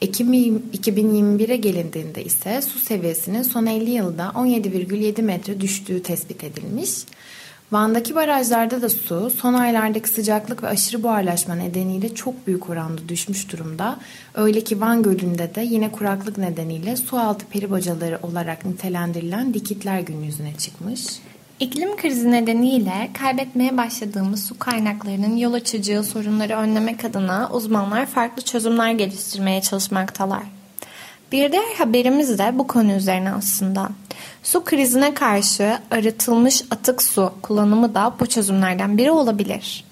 Ekim 0.00 0.34
2021'e 0.34 1.56
gelindiğinde 1.56 2.24
ise 2.24 2.62
su 2.62 2.78
seviyesinin 2.78 3.42
son 3.42 3.66
50 3.66 3.90
yılda 3.90 4.32
17,7 4.34 5.22
metre 5.22 5.60
düştüğü 5.60 6.02
tespit 6.02 6.44
edilmiş. 6.44 6.90
Van'daki 7.74 8.14
barajlarda 8.14 8.82
da 8.82 8.88
su 8.88 9.30
son 9.30 9.54
aylardaki 9.54 10.08
sıcaklık 10.08 10.62
ve 10.62 10.68
aşırı 10.68 11.02
buharlaşma 11.02 11.54
nedeniyle 11.54 12.14
çok 12.14 12.46
büyük 12.46 12.70
oranda 12.70 13.08
düşmüş 13.08 13.52
durumda. 13.52 13.98
Öyle 14.34 14.60
ki 14.60 14.80
Van 14.80 15.02
Gölü'nde 15.02 15.54
de 15.54 15.60
yine 15.60 15.92
kuraklık 15.92 16.38
nedeniyle 16.38 16.96
su 16.96 17.18
altı 17.18 17.46
peri 17.46 17.70
olarak 18.22 18.64
nitelendirilen 18.64 19.54
dikitler 19.54 20.00
gün 20.00 20.22
yüzüne 20.22 20.54
çıkmış. 20.58 21.00
İklim 21.60 21.96
krizi 21.96 22.30
nedeniyle 22.30 23.10
kaybetmeye 23.20 23.76
başladığımız 23.76 24.44
su 24.44 24.58
kaynaklarının 24.58 25.36
yol 25.36 25.52
açacağı 25.52 26.04
sorunları 26.04 26.56
önlemek 26.56 27.04
adına 27.04 27.50
uzmanlar 27.52 28.06
farklı 28.06 28.42
çözümler 28.42 28.92
geliştirmeye 28.92 29.62
çalışmaktalar. 29.62 30.42
Bir 31.32 31.52
diğer 31.52 31.74
haberimiz 31.78 32.38
de 32.38 32.58
bu 32.58 32.66
konu 32.66 32.92
üzerine 32.92 33.32
aslında. 33.32 33.88
Su 34.44 34.64
krizine 34.64 35.14
karşı 35.14 35.78
arıtılmış 35.90 36.62
atık 36.70 37.02
su 37.02 37.32
kullanımı 37.42 37.94
da 37.94 38.14
bu 38.20 38.26
çözümlerden 38.26 38.98
biri 38.98 39.10
olabilir. 39.10 39.84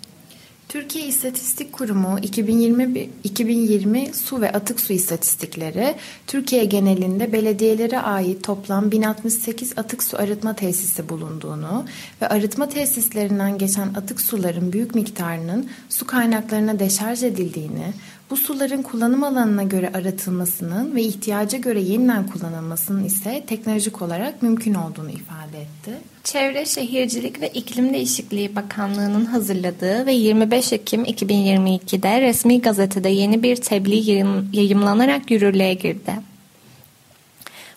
Türkiye 0.69 1.07
İstatistik 1.07 1.73
Kurumu 1.73 2.19
2020, 2.23 3.09
2020 3.25 4.15
su 4.15 4.41
ve 4.41 4.53
atık 4.53 4.81
su 4.81 4.93
istatistikleri 4.93 5.95
Türkiye 6.27 6.65
genelinde 6.65 7.33
belediyelere 7.33 8.01
ait 8.01 8.45
toplam 8.45 8.91
1068 8.91 9.73
atık 9.79 10.03
su 10.03 10.19
arıtma 10.19 10.55
tesisi 10.55 11.09
bulunduğunu 11.09 11.85
ve 12.23 12.29
arıtma 12.29 12.69
tesislerinden 12.69 13.59
geçen 13.59 13.95
atık 13.95 14.21
suların 14.21 14.73
büyük 14.73 14.95
miktarının 14.95 15.69
su 15.89 16.07
kaynaklarına 16.07 16.79
deşarj 16.79 17.23
edildiğini, 17.23 17.93
bu 18.33 18.37
suların 18.37 18.83
kullanım 18.83 19.25
alanına 19.25 19.63
göre 19.63 19.91
aratılmasının 19.95 20.95
ve 20.95 21.03
ihtiyaca 21.03 21.59
göre 21.59 21.81
yeniden 21.81 22.27
kullanılmasının 22.27 23.05
ise 23.05 23.45
teknolojik 23.47 24.03
olarak 24.03 24.43
mümkün 24.43 24.75
olduğunu 24.75 25.11
ifade 25.11 25.61
etti. 25.61 25.93
Çevre 26.25 26.67
Şehircilik 26.67 27.41
ve 27.41 27.49
İklim 27.49 27.95
Değişikliği 27.95 28.57
Bakanlığı'nın 28.57 29.25
hazırladığı 29.25 30.07
ve 30.07 30.13
25 30.13 30.73
Ekim 30.73 31.05
2022'de 31.05 32.21
resmi 32.21 32.61
gazetede 32.61 33.09
yeni 33.09 33.43
bir 33.43 33.57
tebliğ 33.57 34.27
yayımlanarak 34.53 35.31
yürürlüğe 35.31 35.75
girdi. 35.75 36.13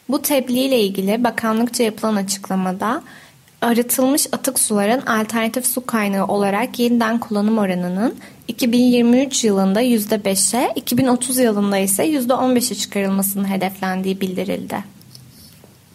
Bu 0.09 0.21
tebliğ 0.21 0.65
ile 0.65 0.79
ilgili 0.79 1.23
bakanlıkça 1.23 1.83
yapılan 1.83 2.15
açıklamada 2.15 3.03
arıtılmış 3.61 4.27
atık 4.31 4.59
suların 4.59 5.01
alternatif 5.01 5.65
su 5.65 5.85
kaynağı 5.85 6.25
olarak 6.25 6.79
yeniden 6.79 7.19
kullanım 7.19 7.57
oranının 7.57 8.15
2023 8.47 9.43
yılında 9.43 9.81
%5'e, 9.81 10.73
2030 10.75 11.37
yılında 11.37 11.77
ise 11.77 12.09
%15'e 12.09 12.75
çıkarılmasının 12.75 13.49
hedeflendiği 13.49 14.21
bildirildi. 14.21 14.95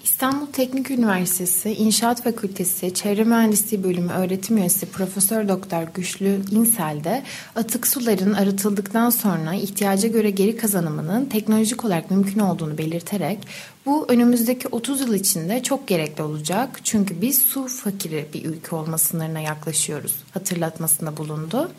İstanbul 0.05 0.47
Teknik 0.47 0.91
Üniversitesi 0.91 1.71
İnşaat 1.75 2.23
Fakültesi 2.23 2.95
Çevre 2.95 3.25
Mühendisliği 3.25 3.85
Bölümü 3.85 4.13
öğretim 4.13 4.59
üyesi 4.59 4.87
Profesör 4.87 5.49
Doktor 5.49 5.83
Güçlü 5.95 6.41
İnsel 6.51 7.05
de 7.05 7.23
atık 7.57 7.87
suların 7.87 8.33
arıtıldıktan 8.33 9.11
sonra 9.11 9.55
ihtiyaca 9.55 10.09
göre 10.09 10.31
geri 10.31 10.57
kazanımının 10.57 11.25
teknolojik 11.25 11.85
olarak 11.85 12.11
mümkün 12.11 12.41
olduğunu 12.41 12.79
belirterek 12.79 13.39
bu 13.87 14.07
önümüzdeki 14.09 14.69
30 14.69 15.01
yıl 15.01 15.15
içinde 15.15 15.63
çok 15.63 15.89
gerekli 15.89 16.23
olacak. 16.23 16.81
Çünkü 16.85 17.21
biz 17.21 17.43
su 17.43 17.67
fakiri 17.67 18.27
bir 18.35 18.45
ülke 18.45 18.77
olma 18.77 18.99
sınırına 18.99 19.41
yaklaşıyoruz 19.41 20.15
hatırlatmasında 20.35 21.17
bulundu. 21.17 21.71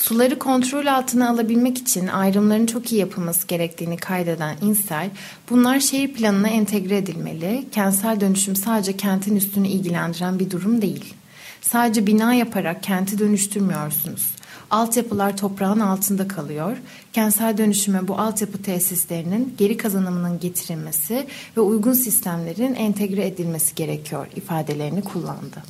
Suları 0.00 0.38
kontrol 0.38 0.86
altına 0.86 1.30
alabilmek 1.30 1.78
için 1.78 2.06
ayrımların 2.06 2.66
çok 2.66 2.92
iyi 2.92 3.00
yapılması 3.00 3.46
gerektiğini 3.46 3.96
kaydeden 3.96 4.56
İnsel, 4.62 5.10
bunlar 5.50 5.80
şehir 5.80 6.14
planına 6.14 6.48
entegre 6.48 6.96
edilmeli, 6.96 7.64
kentsel 7.72 8.20
dönüşüm 8.20 8.56
sadece 8.56 8.96
kentin 8.96 9.36
üstünü 9.36 9.68
ilgilendiren 9.68 10.38
bir 10.38 10.50
durum 10.50 10.82
değil. 10.82 11.14
Sadece 11.60 12.06
bina 12.06 12.34
yaparak 12.34 12.82
kenti 12.82 13.18
dönüştürmüyorsunuz. 13.18 14.26
Altyapılar 14.70 15.36
toprağın 15.36 15.80
altında 15.80 16.28
kalıyor. 16.28 16.76
Kentsel 17.12 17.58
dönüşüme 17.58 18.08
bu 18.08 18.18
altyapı 18.18 18.62
tesislerinin 18.62 19.54
geri 19.58 19.76
kazanımının 19.76 20.40
getirilmesi 20.40 21.26
ve 21.56 21.60
uygun 21.60 21.92
sistemlerin 21.92 22.74
entegre 22.74 23.26
edilmesi 23.26 23.74
gerekiyor 23.74 24.26
ifadelerini 24.36 25.02
kullandı. 25.02 25.62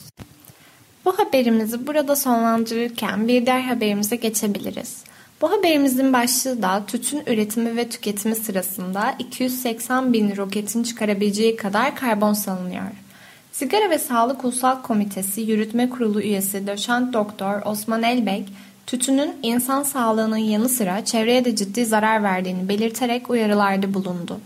Bu 1.04 1.18
haberimizi 1.18 1.86
burada 1.86 2.16
sonlandırırken 2.16 3.28
bir 3.28 3.46
diğer 3.46 3.60
haberimize 3.60 4.16
geçebiliriz. 4.16 5.04
Bu 5.40 5.52
haberimizin 5.52 6.12
başlığı 6.12 6.62
da 6.62 6.82
tütün 6.86 7.22
üretimi 7.26 7.76
ve 7.76 7.88
tüketimi 7.88 8.34
sırasında 8.34 9.14
280 9.18 10.12
bin 10.12 10.36
roketin 10.36 10.82
çıkarabileceği 10.82 11.56
kadar 11.56 11.96
karbon 11.96 12.32
salınıyor. 12.32 12.84
Sigara 13.52 13.90
ve 13.90 13.98
Sağlık 13.98 14.44
Ulusal 14.44 14.82
Komitesi 14.82 15.40
Yürütme 15.40 15.90
Kurulu 15.90 16.22
üyesi 16.22 16.66
Doçent 16.66 17.12
Doktor 17.12 17.62
Osman 17.64 18.02
Elbek, 18.02 18.48
tütünün 18.86 19.36
insan 19.42 19.82
sağlığının 19.82 20.36
yanı 20.36 20.68
sıra 20.68 21.04
çevreye 21.04 21.44
de 21.44 21.56
ciddi 21.56 21.86
zarar 21.86 22.22
verdiğini 22.22 22.68
belirterek 22.68 23.30
uyarılarda 23.30 23.94
bulundu. 23.94 24.40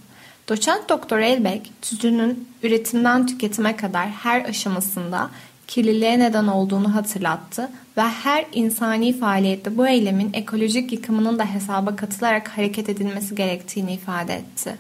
Doçent 0.49 0.89
Doktor 0.89 1.19
Elbek, 1.19 1.73
tütünün 1.83 2.49
üretimden 2.63 3.27
tüketime 3.27 3.77
kadar 3.77 4.09
her 4.09 4.45
aşamasında 4.45 5.31
kirliliğe 5.69 6.19
neden 6.19 6.47
olduğunu 6.47 6.95
hatırlattı 6.95 7.71
ve 7.97 8.03
her 8.03 8.47
insani 8.53 9.19
faaliyette 9.19 9.77
bu 9.77 9.87
eylemin 9.87 10.31
ekolojik 10.33 10.93
yıkımının 10.93 11.39
da 11.39 11.45
hesaba 11.55 11.97
katılarak 11.97 12.49
hareket 12.49 12.89
edilmesi 12.89 13.35
gerektiğini 13.35 13.93
ifade 13.93 14.35
etti. 14.35 14.77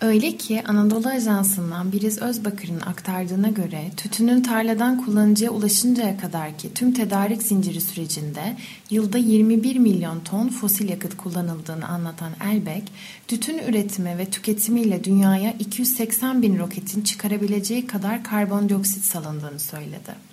Öyle 0.00 0.36
ki 0.36 0.62
Anadolu 0.66 1.08
Ajansı'ndan 1.08 1.92
Biriz 1.92 2.18
Özbakır'ın 2.18 2.80
aktardığına 2.80 3.48
göre 3.48 3.90
tütünün 3.96 4.42
tarladan 4.42 5.04
kullanıcıya 5.04 5.50
ulaşıncaya 5.50 6.16
kadar 6.16 6.58
ki 6.58 6.74
tüm 6.74 6.92
tedarik 6.92 7.42
zinciri 7.42 7.80
sürecinde 7.80 8.56
yılda 8.90 9.18
21 9.18 9.76
milyon 9.76 10.20
ton 10.20 10.48
fosil 10.48 10.88
yakıt 10.88 11.16
kullanıldığını 11.16 11.88
anlatan 11.88 12.32
Elbek, 12.52 12.92
tütün 13.28 13.58
üretimi 13.58 14.18
ve 14.18 14.24
tüketimiyle 14.24 15.04
dünyaya 15.04 15.52
280 15.58 16.42
bin 16.42 16.58
roketin 16.58 17.02
çıkarabileceği 17.02 17.86
kadar 17.86 18.24
karbondioksit 18.24 19.04
salındığını 19.04 19.60
söyledi. 19.60 20.29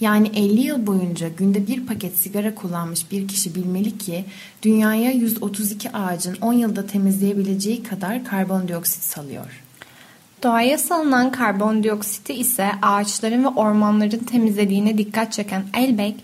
Yani 0.00 0.28
50 0.34 0.60
yıl 0.60 0.86
boyunca 0.86 1.28
günde 1.28 1.66
bir 1.66 1.86
paket 1.86 2.16
sigara 2.16 2.54
kullanmış 2.54 3.10
bir 3.10 3.28
kişi 3.28 3.54
bilmeli 3.54 3.98
ki 3.98 4.24
dünyaya 4.62 5.10
132 5.10 5.92
ağacın 5.92 6.36
10 6.40 6.52
yılda 6.52 6.86
temizleyebileceği 6.86 7.82
kadar 7.82 8.24
karbondioksit 8.24 9.02
salıyor. 9.02 9.62
Doğaya 10.42 10.78
salınan 10.78 11.32
karbondioksiti 11.32 12.34
ise 12.34 12.70
ağaçların 12.82 13.44
ve 13.44 13.48
ormanların 13.48 14.18
temizlediğine 14.18 14.98
dikkat 14.98 15.32
çeken 15.32 15.62
Elbek, 15.76 16.14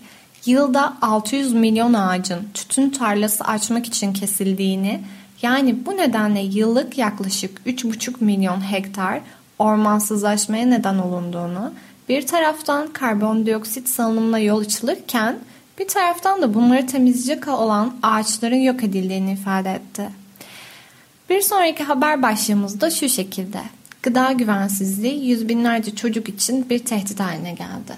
yılda 0.45 0.97
600 1.01 1.53
milyon 1.53 1.93
ağacın 1.93 2.39
tütün 2.53 2.89
tarlası 2.89 3.43
açmak 3.43 3.85
için 3.85 4.13
kesildiğini, 4.13 5.01
yani 5.41 5.85
bu 5.85 5.97
nedenle 5.97 6.41
yıllık 6.41 6.97
yaklaşık 6.97 7.61
3,5 7.67 8.23
milyon 8.23 8.71
hektar 8.71 9.21
ormansızlaşmaya 9.59 10.65
neden 10.65 10.97
olunduğunu 10.97 11.71
bir 12.09 12.27
taraftan 12.27 12.93
karbondioksit 12.93 13.89
salınımına 13.89 14.39
yol 14.39 14.59
açılırken 14.59 15.39
bir 15.79 15.87
taraftan 15.87 16.41
da 16.41 16.53
bunları 16.53 16.87
temizleyecek 16.87 17.47
olan 17.47 17.95
ağaçların 18.03 18.55
yok 18.55 18.83
edildiğini 18.83 19.33
ifade 19.33 19.71
etti. 19.71 20.09
Bir 21.29 21.41
sonraki 21.41 21.83
haber 21.83 22.21
başlığımız 22.21 22.81
da 22.81 22.91
şu 22.91 23.09
şekilde. 23.09 23.61
Gıda 24.03 24.31
güvensizliği 24.31 25.29
yüz 25.29 25.49
binlerce 25.49 25.95
çocuk 25.95 26.29
için 26.29 26.69
bir 26.69 26.79
tehdit 26.79 27.19
haline 27.19 27.51
geldi. 27.51 27.93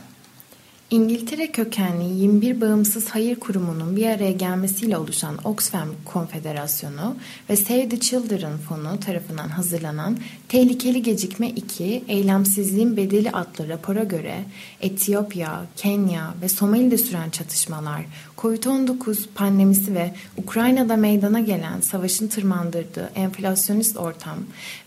İngiltere 0.91 1.51
kökenli 1.51 2.22
21 2.22 2.62
bağımsız 2.62 3.10
hayır 3.10 3.36
kurumunun 3.36 3.96
bir 3.96 4.06
araya 4.06 4.32
gelmesiyle 4.32 4.98
oluşan 4.98 5.38
Oxfam 5.44 5.88
Konfederasyonu 6.06 7.15
ve 7.50 7.56
Save 7.56 7.89
the 7.89 8.00
Children 8.00 8.58
Fonu 8.58 9.00
tarafından 9.00 9.50
hazırlanan 9.50 10.17
Tehlikeli 10.50 11.03
Gecikme 11.03 11.50
2 11.50 12.03
Eylemsizliğin 12.08 12.98
Bedeli 12.98 13.32
adlı 13.32 13.70
rapora 13.70 14.03
göre 14.03 14.44
Etiyopya, 14.82 15.65
Kenya 15.75 16.34
ve 16.41 16.50
Somali'de 16.50 16.98
süren 16.98 17.29
çatışmalar, 17.29 18.06
Covid-19 18.38 19.17
pandemisi 19.36 19.96
ve 19.96 20.13
Ukrayna'da 20.38 20.96
meydana 20.98 21.39
gelen 21.39 21.82
savaşın 21.82 22.27
tırmandırdığı 22.27 23.12
enflasyonist 23.15 23.98
ortam 23.98 24.38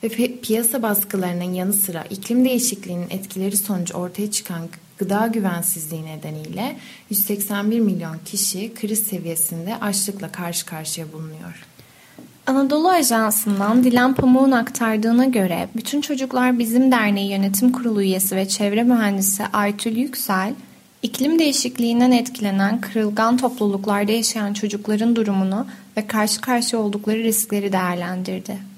ve 0.03 0.09
piyasa 0.41 0.83
baskılarının 0.83 1.55
yanı 1.55 1.73
sıra 1.73 2.05
iklim 2.11 2.45
değişikliğinin 2.45 3.11
etkileri 3.11 3.57
sonucu 3.57 3.95
ortaya 3.95 4.31
çıkan 4.31 4.69
gıda 5.01 5.27
güvensizliği 5.27 6.05
nedeniyle 6.05 6.77
181 7.11 7.81
milyon 7.81 8.17
kişi 8.25 8.75
kriz 8.75 9.03
seviyesinde 9.03 9.77
açlıkla 9.77 10.33
karşı 10.33 10.67
karşıya 10.67 11.13
bulunuyor. 11.13 11.67
Anadolu 12.47 12.89
Ajansı'ndan 12.89 13.85
Dilan 13.85 14.15
Pamuk'un 14.15 14.51
aktardığına 14.51 15.25
göre 15.25 15.69
Bütün 15.77 16.01
Çocuklar 16.01 16.59
Bizim 16.59 16.93
Derneği 16.93 17.31
Yönetim 17.31 17.73
Kurulu 17.73 18.03
üyesi 18.03 18.37
ve 18.37 18.49
çevre 18.49 18.83
mühendisi 18.83 19.45
Aytül 19.53 19.97
Yüksel, 19.97 20.55
iklim 21.03 21.39
değişikliğinden 21.39 22.11
etkilenen 22.11 22.81
kırılgan 22.81 23.37
topluluklarda 23.37 24.13
yaşayan 24.13 24.53
çocukların 24.53 25.17
durumunu 25.17 25.67
ve 25.97 26.07
karşı 26.07 26.41
karşıya 26.41 26.83
oldukları 26.83 27.19
riskleri 27.19 27.73
değerlendirdi. 27.73 28.70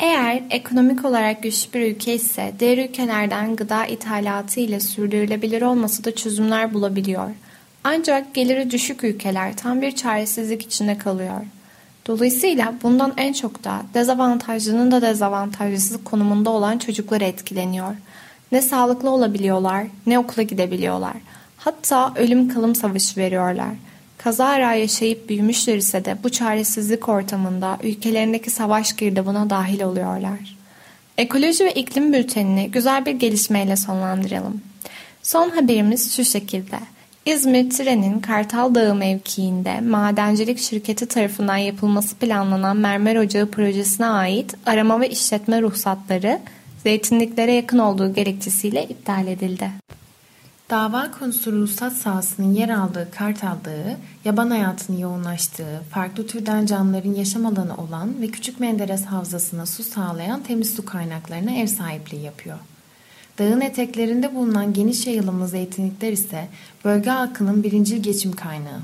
Eğer 0.00 0.42
ekonomik 0.50 1.04
olarak 1.04 1.42
güçlü 1.42 1.72
bir 1.72 1.94
ülke 1.94 2.14
ise 2.14 2.52
diğer 2.58 2.78
ülkelerden 2.88 3.56
gıda 3.56 3.86
ithalatı 3.86 4.60
ile 4.60 4.80
sürdürülebilir 4.80 5.62
olması 5.62 6.04
da 6.04 6.14
çözümler 6.14 6.74
bulabiliyor. 6.74 7.30
Ancak 7.84 8.34
geliri 8.34 8.70
düşük 8.70 9.04
ülkeler 9.04 9.56
tam 9.56 9.82
bir 9.82 9.92
çaresizlik 9.92 10.62
içinde 10.62 10.98
kalıyor. 10.98 11.40
Dolayısıyla 12.06 12.74
bundan 12.82 13.12
en 13.16 13.32
çok 13.32 13.64
da 13.64 13.82
dezavantajlının 13.94 14.90
da 14.90 15.02
dezavantajlısı 15.02 16.04
konumunda 16.04 16.50
olan 16.50 16.78
çocuklar 16.78 17.20
etkileniyor. 17.20 17.94
Ne 18.52 18.62
sağlıklı 18.62 19.10
olabiliyorlar 19.10 19.86
ne 20.06 20.18
okula 20.18 20.42
gidebiliyorlar. 20.42 21.16
Hatta 21.56 22.12
ölüm 22.16 22.48
kalım 22.48 22.74
savaşı 22.74 23.20
veriyorlar. 23.20 23.74
Kazara 24.24 24.74
yaşayıp 24.74 25.28
büyümüşler 25.28 25.76
ise 25.76 26.04
de 26.04 26.16
bu 26.24 26.28
çaresizlik 26.30 27.08
ortamında 27.08 27.78
ülkelerindeki 27.82 28.50
savaş 28.50 28.96
girdabına 28.96 29.50
dahil 29.50 29.82
oluyorlar. 29.82 30.56
Ekoloji 31.18 31.64
ve 31.64 31.72
iklim 31.72 32.12
bültenini 32.12 32.70
güzel 32.70 33.06
bir 33.06 33.12
gelişmeyle 33.12 33.76
sonlandıralım. 33.76 34.60
Son 35.22 35.50
haberimiz 35.50 36.16
şu 36.16 36.24
şekilde. 36.24 36.76
İzmir 37.26 37.70
Trenin 37.70 38.20
Kartal 38.20 38.74
Dağı 38.74 38.94
mevkiinde 38.94 39.80
madencilik 39.80 40.58
şirketi 40.58 41.06
tarafından 41.06 41.56
yapılması 41.56 42.16
planlanan 42.16 42.76
mermer 42.76 43.16
ocağı 43.16 43.50
projesine 43.50 44.06
ait 44.06 44.54
arama 44.66 45.00
ve 45.00 45.10
işletme 45.10 45.62
ruhsatları 45.62 46.40
zeytinliklere 46.82 47.52
yakın 47.52 47.78
olduğu 47.78 48.14
gerekçesiyle 48.14 48.84
iptal 48.84 49.26
edildi. 49.26 49.70
Dava 50.70 51.10
konusu 51.10 51.52
ruhsat 51.52 51.92
sahasının 51.92 52.54
yer 52.54 52.68
aldığı 52.68 53.08
Kartal 53.10 53.56
Dağı, 53.64 53.96
yaban 54.24 54.50
hayatının 54.50 54.98
yoğunlaştığı, 54.98 55.82
farklı 55.90 56.26
türden 56.26 56.66
canlıların 56.66 57.14
yaşam 57.14 57.46
alanı 57.46 57.76
olan 57.76 58.22
ve 58.22 58.26
Küçük 58.26 58.60
Menderes 58.60 59.04
Havzası'na 59.04 59.66
su 59.66 59.82
sağlayan 59.82 60.42
temiz 60.42 60.74
su 60.74 60.84
kaynaklarına 60.84 61.50
ev 61.50 61.66
sahipliği 61.66 62.22
yapıyor. 62.22 62.58
Dağın 63.38 63.60
eteklerinde 63.60 64.34
bulunan 64.34 64.72
geniş 64.72 65.06
yayılımlı 65.06 65.48
zeytinlikler 65.48 66.12
ise 66.12 66.48
bölge 66.84 67.10
halkının 67.10 67.62
birinci 67.62 68.02
geçim 68.02 68.32
kaynağı. 68.32 68.80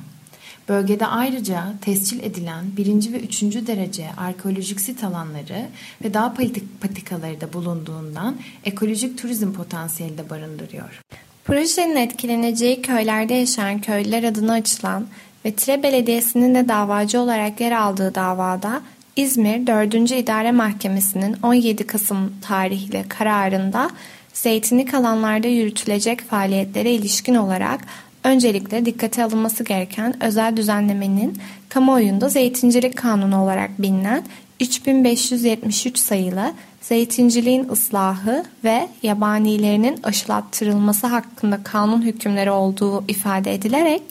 Bölgede 0.69 1.07
ayrıca 1.07 1.65
tescil 1.81 2.23
edilen 2.23 2.65
birinci 2.77 3.13
ve 3.13 3.21
üçüncü 3.21 3.67
derece 3.67 4.11
arkeolojik 4.17 4.81
sit 4.81 5.05
alanları 5.05 5.69
ve 6.05 6.15
dağ 6.15 6.35
patikaları 6.81 7.41
da 7.41 7.53
bulunduğundan 7.53 8.37
ekolojik 8.65 9.19
turizm 9.19 9.53
potansiyeli 9.53 10.19
de 10.19 10.31
barındırıyor. 10.31 11.03
Projenin 11.47 11.97
etkileneceği 11.97 12.83
köylerde 12.83 13.35
yaşayan 13.35 13.81
köylüler 13.81 14.25
adına 14.25 14.53
açılan 14.53 15.07
ve 15.45 15.53
Tire 15.53 15.83
Belediyesi'nin 15.83 16.55
de 16.55 16.69
davacı 16.69 17.21
olarak 17.21 17.61
yer 17.61 17.73
aldığı 17.73 18.15
davada 18.15 18.81
İzmir 19.17 19.67
4. 19.67 19.95
İdare 19.95 20.53
Mahkemesi'nin 20.53 21.37
17 21.43 21.87
Kasım 21.87 22.33
tarihli 22.43 23.05
kararında 23.09 23.91
zeytinlik 24.33 24.95
alanlarda 24.95 25.49
yürütülecek 25.49 26.21
faaliyetlere 26.21 26.93
ilişkin 26.93 27.35
olarak 27.35 27.81
öncelikle 28.25 28.87
dikkate 28.87 29.25
alınması 29.25 29.65
gereken 29.65 30.23
özel 30.23 30.57
düzenlemenin 30.57 31.39
kamuoyunda 31.69 32.29
zeytincilik 32.29 32.97
kanunu 32.97 33.43
olarak 33.43 33.83
bilinen 33.83 34.25
3573 34.61 35.99
sayılı 35.99 36.53
zeytinciliğin 36.89 37.69
ıslahı 37.69 38.45
ve 38.65 38.89
yabanilerinin 39.03 40.01
aşılattırılması 40.03 41.07
hakkında 41.07 41.63
kanun 41.63 42.03
hükümleri 42.03 42.51
olduğu 42.51 43.05
ifade 43.09 43.55
edilerek 43.55 44.03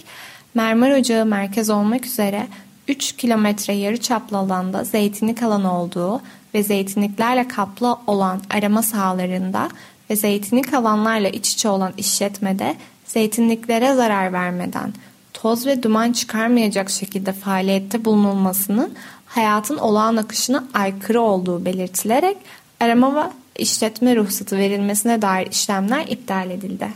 mermer 0.54 1.00
ocağı 1.00 1.26
merkez 1.26 1.70
olmak 1.70 2.06
üzere 2.06 2.48
3 2.88 3.12
kilometre 3.12 3.74
yarı 3.74 3.98
çaplı 3.98 4.38
alanda 4.38 4.84
zeytinlik 4.84 5.44
alanı 5.44 5.80
olduğu 5.80 6.22
ve 6.54 6.64
zeytinliklerle 6.64 7.48
kaplı 7.48 7.98
olan 8.08 8.42
arama 8.50 8.82
sahalarında 8.82 9.70
ve 10.10 10.16
zeytinlik 10.16 10.74
alanlarla 10.74 11.30
iç 11.30 11.54
içe 11.54 11.70
olan 11.70 11.94
işletmede 11.98 12.76
zeytinliklere 13.06 13.94
zarar 13.94 14.34
vermeden 14.34 14.94
toz 15.34 15.66
ve 15.66 15.84
duman 15.84 16.12
çıkarmayacak 16.12 16.90
şekilde 16.90 17.34
faaliyette 17.34 18.06
bulunulmasının 18.06 18.94
hayatın 19.26 19.78
olağan 19.78 20.18
akışına 20.18 20.64
aykırı 20.74 21.22
olduğu 21.22 21.66
belirtilerek 21.66 22.38
arama 22.86 23.15
ve 23.15 23.30
işletme 23.58 24.15
ruhsatı 24.15 24.58
verilmesine 24.58 25.21
dair 25.21 25.48
işlemler 25.52 26.08
iptal 26.08 26.50
edildi. 26.50 26.88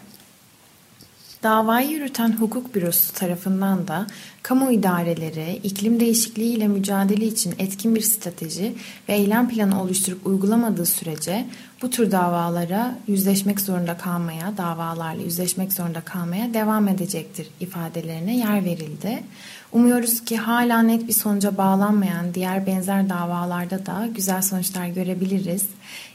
Davayı 1.44 1.90
yürüten 1.90 2.32
hukuk 2.32 2.76
bürosu 2.76 3.14
tarafından 3.14 3.88
da 3.88 4.08
kamu 4.44 4.72
idareleri 4.72 5.60
iklim 5.64 6.00
değişikliği 6.00 6.54
ile 6.56 6.68
mücadele 6.68 7.26
için 7.26 7.54
etkin 7.60 7.96
bir 7.96 8.02
strateji 8.02 8.76
ve 9.10 9.14
eylem 9.14 9.50
planı 9.50 9.82
oluşturup 9.82 10.28
uygulamadığı 10.28 10.86
sürece 10.86 11.46
bu 11.82 11.90
tür 11.90 12.12
davalara 12.12 12.96
yüzleşmek 13.08 13.60
zorunda 13.60 13.98
kalmaya, 13.98 14.58
davalarla 14.58 15.24
yüzleşmek 15.24 15.74
zorunda 15.74 16.02
kalmaya 16.02 16.54
devam 16.54 16.88
edecektir 16.88 17.48
ifadelerine 17.60 18.38
yer 18.38 18.66
verildi. 18.66 19.24
Umuyoruz 19.72 20.26
ki 20.26 20.38
hala 20.38 20.82
net 20.82 21.08
bir 21.08 21.14
sonuca 21.14 21.58
bağlanmayan 21.58 22.34
diğer 22.34 22.66
benzer 22.66 23.10
davalarda 23.10 23.86
da 23.86 24.10
güzel 24.16 24.42
sonuçlar 24.42 24.88
görebiliriz. 24.88 25.66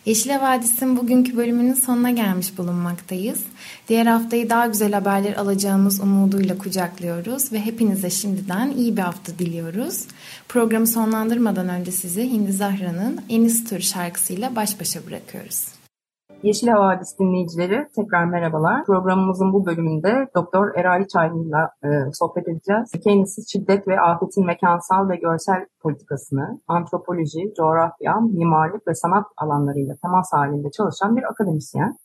Yeşil 0.06 0.30
Vadisi'nin 0.30 0.96
bugünkü 0.96 1.36
bölümünün 1.36 1.74
sonuna 1.74 2.10
gelmiş 2.10 2.58
bulunmaktayız. 2.58 3.40
Diğer 3.88 4.06
haftayı 4.06 4.50
daha 4.50 4.66
güzel 4.66 4.92
haberler 4.92 5.32
alacağımız 5.34 6.00
umuduyla 6.00 6.58
kucaklıyoruz 6.58 7.52
ve 7.52 7.60
hepinize 7.60 8.10
şimdiden 8.10 8.70
iyi 8.70 8.96
bir 8.96 9.02
hafta 9.02 9.38
diliyoruz. 9.38 10.04
Programı 10.48 10.86
sonlandırmadan 10.86 11.68
önce 11.68 11.92
sizi 11.92 12.30
Hindi 12.30 12.52
Zahra'nın 12.52 13.20
Enis 13.28 13.64
Tur 13.64 13.80
şarkısıyla 13.80 14.56
baş 14.56 14.80
başa 14.80 15.06
bırakıyoruz. 15.06 15.73
Yeşil 16.44 16.68
Havadis 16.68 17.18
dinleyicileri 17.18 17.88
tekrar 17.96 18.24
merhabalar. 18.24 18.84
Programımızın 18.84 19.52
bu 19.52 19.66
bölümünde 19.66 20.28
Doktor 20.34 20.74
Erali 20.74 21.08
Çaylı'yla 21.08 21.70
e, 21.84 21.88
sohbet 22.12 22.48
edeceğiz. 22.48 22.90
Kendisi 23.04 23.50
şiddet 23.52 23.88
ve 23.88 24.00
afetin 24.00 24.46
mekansal 24.46 25.08
ve 25.08 25.16
görsel 25.16 25.66
politikasını 25.82 26.60
antropoloji, 26.68 27.54
coğrafya, 27.56 28.20
mimarlık 28.20 28.88
ve 28.88 28.94
sanat 28.94 29.26
alanlarıyla 29.36 29.94
temas 30.02 30.32
halinde 30.32 30.70
çalışan 30.70 31.16
bir 31.16 31.22
akademisyen. 31.30 31.98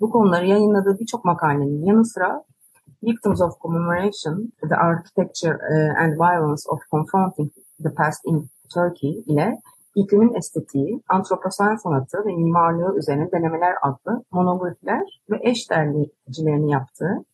Bu 0.00 0.10
konuları 0.10 0.46
yayınladığı 0.46 0.98
birçok 1.00 1.24
makalenin 1.24 1.86
yanı 1.86 2.04
sıra 2.04 2.44
Victims 3.02 3.40
of 3.40 3.60
Commemoration, 3.60 4.52
The 4.68 4.76
Architecture 4.76 5.58
e, 5.72 5.74
and 6.02 6.12
Violence 6.12 6.62
of 6.68 6.80
Confronting 6.90 7.50
the 7.84 7.94
Past 7.94 8.20
in 8.26 8.48
Turkey 8.74 9.10
ile 9.26 9.58
İklimin 9.94 10.34
Estetiği, 10.34 11.02
Antroposen 11.08 11.76
Sanatı 11.76 12.18
ve 12.26 12.36
Mimarlığı 12.36 12.98
Üzerine 12.98 13.32
Denemeler 13.32 13.74
adlı 13.82 14.24
monografiler 14.30 15.20
ve 15.30 15.38
eş 15.42 15.70
derleyicilerini 15.70 16.70
yaptığı 16.70 17.24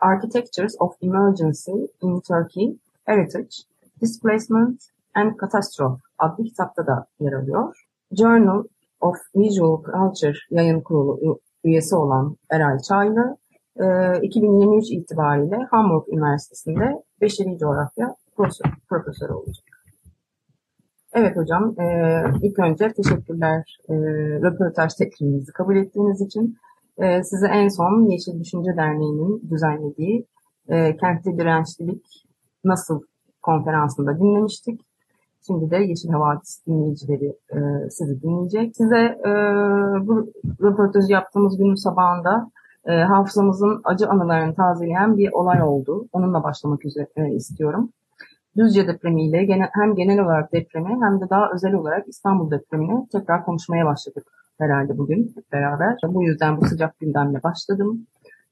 Architectures 0.00 0.74
of 0.78 0.96
Emergency 1.02 1.70
in 2.02 2.20
Turkey, 2.20 2.78
Heritage, 3.04 3.56
Displacement 4.00 4.80
and 5.14 5.32
Catastrophe 5.40 6.02
adlı 6.18 6.44
kitapta 6.44 6.86
da 6.86 7.06
yer 7.20 7.32
alıyor. 7.32 7.86
Journal 8.12 8.64
of 9.00 9.16
Visual 9.36 9.82
Culture 9.82 10.38
yayın 10.50 10.80
kurulu 10.80 11.40
üyesi 11.64 11.96
olan 11.96 12.36
Eray 12.50 12.78
Çaylı, 12.78 13.36
2023 14.22 14.90
itibariyle 14.90 15.56
Hamburg 15.70 16.08
Üniversitesi'nde 16.08 17.02
Beşeri 17.20 17.58
Coğrafya 17.58 18.14
profesörü 18.88 19.32
olacak. 19.32 19.67
Evet 21.18 21.36
hocam, 21.36 21.74
e, 21.80 22.24
ilk 22.42 22.58
önce 22.58 22.92
teşekkürler 22.92 23.78
e, 23.88 23.94
röportaj 24.42 24.94
teklifimizi 24.94 25.52
kabul 25.52 25.76
ettiğiniz 25.76 26.20
için. 26.20 26.56
E, 26.98 27.22
size 27.22 27.46
en 27.46 27.68
son 27.68 28.10
Yeşil 28.10 28.40
Düşünce 28.40 28.76
Derneği'nin 28.76 29.50
düzenlediği 29.50 30.26
e, 30.68 30.96
Kentli 30.96 31.38
Dirençlilik 31.38 32.06
Nasıl 32.64 33.00
konferansında 33.42 34.18
dinlemiştik. 34.18 34.80
Şimdi 35.46 35.70
de 35.70 35.76
Yeşil 35.76 36.08
Havadis 36.08 36.66
dinleyicileri 36.66 37.36
e, 37.52 37.90
sizi 37.90 38.22
dinleyecek. 38.22 38.76
Size 38.76 39.00
e, 39.26 39.32
bu 40.06 40.32
röportajı 40.62 41.12
yaptığımız 41.12 41.58
günün 41.58 41.74
sabahında 41.74 42.50
e, 42.84 42.92
hafızamızın 42.92 43.80
acı 43.84 44.08
anılarını 44.08 44.54
tazeleyen 44.54 45.16
bir 45.16 45.32
olay 45.32 45.62
oldu. 45.62 46.08
Onunla 46.12 46.42
başlamak 46.42 46.84
üzere 46.84 47.08
e, 47.16 47.34
istiyorum. 47.34 47.92
Düzce 48.56 48.88
depremiyle 48.88 49.60
hem 49.72 49.94
genel 49.94 50.20
olarak 50.20 50.52
depremi 50.52 50.88
hem 50.88 51.20
de 51.20 51.30
daha 51.30 51.50
özel 51.54 51.74
olarak 51.74 52.08
İstanbul 52.08 52.50
depremini 52.50 53.08
tekrar 53.12 53.44
konuşmaya 53.44 53.86
başladık 53.86 54.26
herhalde 54.58 54.98
bugün 54.98 55.34
beraber. 55.52 55.96
Bu 56.08 56.24
yüzden 56.24 56.60
bu 56.60 56.66
sıcak 56.66 57.00
gündemle 57.00 57.42
başladım. 57.42 58.06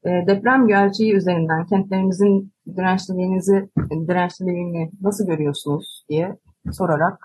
E, 0.05 0.09
deprem 0.27 0.67
gerçeği 0.67 1.13
üzerinden 1.13 1.65
kentlerimizin 1.65 2.53
dirençliliğinizi, 2.75 3.69
dirençliliğini 4.07 4.91
nasıl 5.01 5.27
görüyorsunuz 5.27 6.05
diye 6.09 6.37
sorarak 6.71 7.19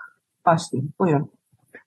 başlayayım. 0.45 0.93
Buyurun. 0.99 1.31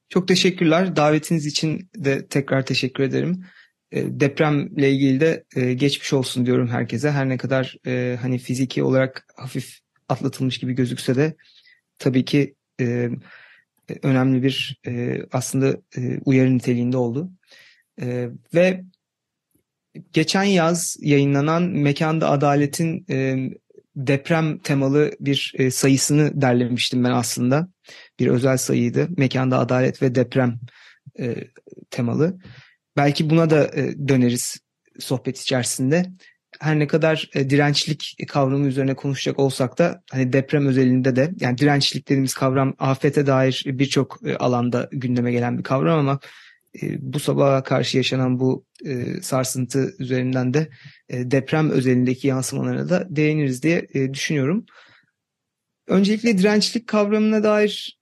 Çok 0.09 0.29
teşekkürler. 0.29 0.97
Davetiniz 0.97 1.47
için 1.47 1.91
de 1.97 2.27
tekrar 2.27 2.67
teşekkür 2.67 3.05
ederim. 3.05 3.45
E, 3.93 4.21
depremle 4.21 4.91
ilgili 4.91 5.21
de 5.21 5.45
e, 5.57 5.75
geçmiş 5.75 6.13
olsun 6.13 6.47
diyorum 6.47 6.69
herkese. 6.69 7.11
Her 7.11 7.29
ne 7.29 7.37
kadar 7.37 7.77
e, 7.87 8.17
hani 8.23 8.39
fiziki 8.39 8.83
olarak 8.83 9.27
hafif 9.37 9.79
atlatılmış 10.09 10.59
gibi 10.59 10.73
gözükse 10.73 11.17
de 11.17 11.37
tabii 11.99 12.25
ki 12.25 12.55
e, 12.81 13.11
önemli 14.03 14.43
bir 14.43 14.81
e, 14.87 15.23
aslında 15.33 15.77
e, 15.97 16.19
uyarı 16.25 16.55
niteliğinde 16.55 16.97
oldu. 16.97 17.31
E, 18.01 18.29
ve 18.55 18.85
geçen 20.13 20.45
yaz 20.45 20.97
yayınlanan 21.01 21.63
Mekanda 21.63 22.31
Adalet'in 22.31 23.07
e, 23.11 23.51
deprem 23.97 24.59
temalı 24.59 25.13
bir 25.21 25.53
e, 25.59 25.71
sayısını 25.71 26.41
derlemiştim 26.41 27.05
ben 27.05 27.11
aslında. 27.11 27.69
Bir 28.21 28.27
özel 28.27 28.57
sayıydı. 28.57 29.09
Mekanda 29.17 29.59
Adalet 29.59 30.03
ve 30.03 30.15
Deprem 30.15 30.61
e, 31.19 31.37
temalı. 31.91 32.39
Belki 32.97 33.31
buna 33.31 33.51
da 33.51 33.65
e, 33.75 34.09
döneriz 34.09 34.59
sohbet 34.99 35.41
içerisinde 35.41 36.07
her 36.61 36.79
ne 36.79 36.87
kadar 36.87 37.31
e, 37.35 37.51
dirençlik 37.51 38.17
kavramı 38.29 38.67
üzerine 38.67 38.95
konuşacak 38.95 39.39
olsak 39.39 39.79
da 39.79 40.03
hani 40.11 40.33
deprem 40.33 40.67
özelinde 40.67 41.17
de 41.17 41.31
yani 41.41 41.59
dirençlik 41.59 42.09
dediğimiz 42.09 42.35
kavram 42.35 42.75
afete 42.79 43.27
dair 43.27 43.65
birçok 43.67 44.21
e, 44.25 44.37
alanda 44.37 44.89
gündeme 44.93 45.33
gelen 45.33 45.59
bir 45.59 45.63
kavram 45.63 45.99
ama 45.99 46.21
e, 46.83 47.13
bu 47.13 47.19
sabaha 47.19 47.63
karşı 47.63 47.97
yaşanan 47.97 48.41
bu 48.41 48.67
sarsıntı 49.23 49.95
üzerinden 49.99 50.55
de 50.55 50.69
deprem 51.11 51.71
özelindeki 51.71 52.29
yansımalarına 52.29 52.89
da 52.89 53.07
değiniriz 53.11 53.63
diye 53.63 53.89
düşünüyorum. 54.15 54.67
Öncelikle 55.89 56.39
dirençlik 56.39 56.87
kavramına 56.87 57.43
dair 57.45 58.01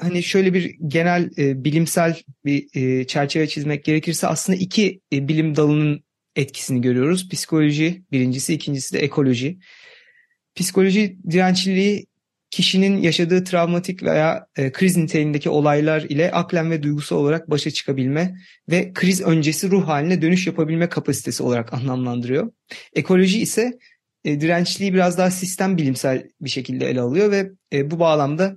hani 0.00 0.22
şöyle 0.22 0.54
bir 0.54 0.76
genel 0.86 1.30
bilimsel 1.36 2.22
bir 2.44 2.68
çerçeve 3.04 3.48
çizmek 3.48 3.84
gerekirse 3.84 4.26
aslında 4.26 4.58
iki 4.58 5.00
bilim 5.12 5.56
dalının 5.56 6.04
etkisini 6.36 6.80
görüyoruz. 6.80 7.28
Psikoloji 7.28 8.02
birincisi, 8.12 8.54
ikincisi 8.54 8.94
de 8.94 8.98
ekoloji. 8.98 9.58
Psikoloji 10.54 11.18
dirençliliği 11.30 12.06
kişinin 12.50 12.96
yaşadığı 12.96 13.44
travmatik 13.44 14.02
veya 14.02 14.46
e, 14.56 14.72
kriz 14.72 14.96
niteliğindeki 14.96 15.50
olaylar 15.50 16.02
ile 16.02 16.30
aklen 16.30 16.70
ve 16.70 16.82
duygusal 16.82 17.16
olarak 17.16 17.50
başa 17.50 17.70
çıkabilme 17.70 18.34
ve 18.70 18.92
kriz 18.92 19.20
öncesi 19.20 19.70
ruh 19.70 19.88
haline 19.88 20.22
dönüş 20.22 20.46
yapabilme 20.46 20.88
kapasitesi 20.88 21.42
olarak 21.42 21.72
anlamlandırıyor. 21.72 22.52
Ekoloji 22.94 23.40
ise 23.40 23.78
e, 24.24 24.40
dirençliliği 24.40 24.94
biraz 24.94 25.18
daha 25.18 25.30
sistem 25.30 25.76
bilimsel 25.76 26.28
bir 26.40 26.50
şekilde 26.50 26.90
ele 26.90 27.00
alıyor 27.00 27.30
ve 27.30 27.50
e, 27.72 27.90
bu 27.90 27.98
bağlamda 27.98 28.56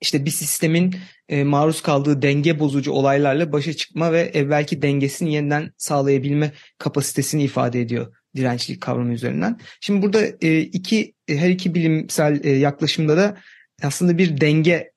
işte 0.00 0.24
bir 0.24 0.30
sistemin 0.30 0.96
e, 1.28 1.44
maruz 1.44 1.82
kaldığı 1.82 2.22
denge 2.22 2.58
bozucu 2.58 2.92
olaylarla 2.92 3.52
başa 3.52 3.72
çıkma 3.72 4.12
ve 4.12 4.20
evvelki 4.20 4.82
dengesini 4.82 5.34
yeniden 5.34 5.72
sağlayabilme 5.76 6.52
kapasitesini 6.78 7.42
ifade 7.42 7.80
ediyor 7.80 8.14
dirençlik 8.36 8.80
kavramı 8.80 9.12
üzerinden. 9.12 9.60
Şimdi 9.80 10.02
burada 10.02 10.22
e, 10.40 10.60
iki 10.60 11.14
e, 11.28 11.36
her 11.36 11.50
iki 11.50 11.74
bilimsel 11.74 12.44
yaklaşımda 12.44 13.16
da 13.16 13.36
aslında 13.82 14.18
bir 14.18 14.40
denge 14.40 14.92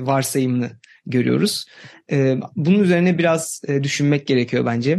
varsayımını 0.00 0.70
görüyoruz. 1.06 1.66
Bunun 2.56 2.80
üzerine 2.80 3.18
biraz 3.18 3.62
düşünmek 3.82 4.26
gerekiyor 4.26 4.66
bence. 4.66 4.98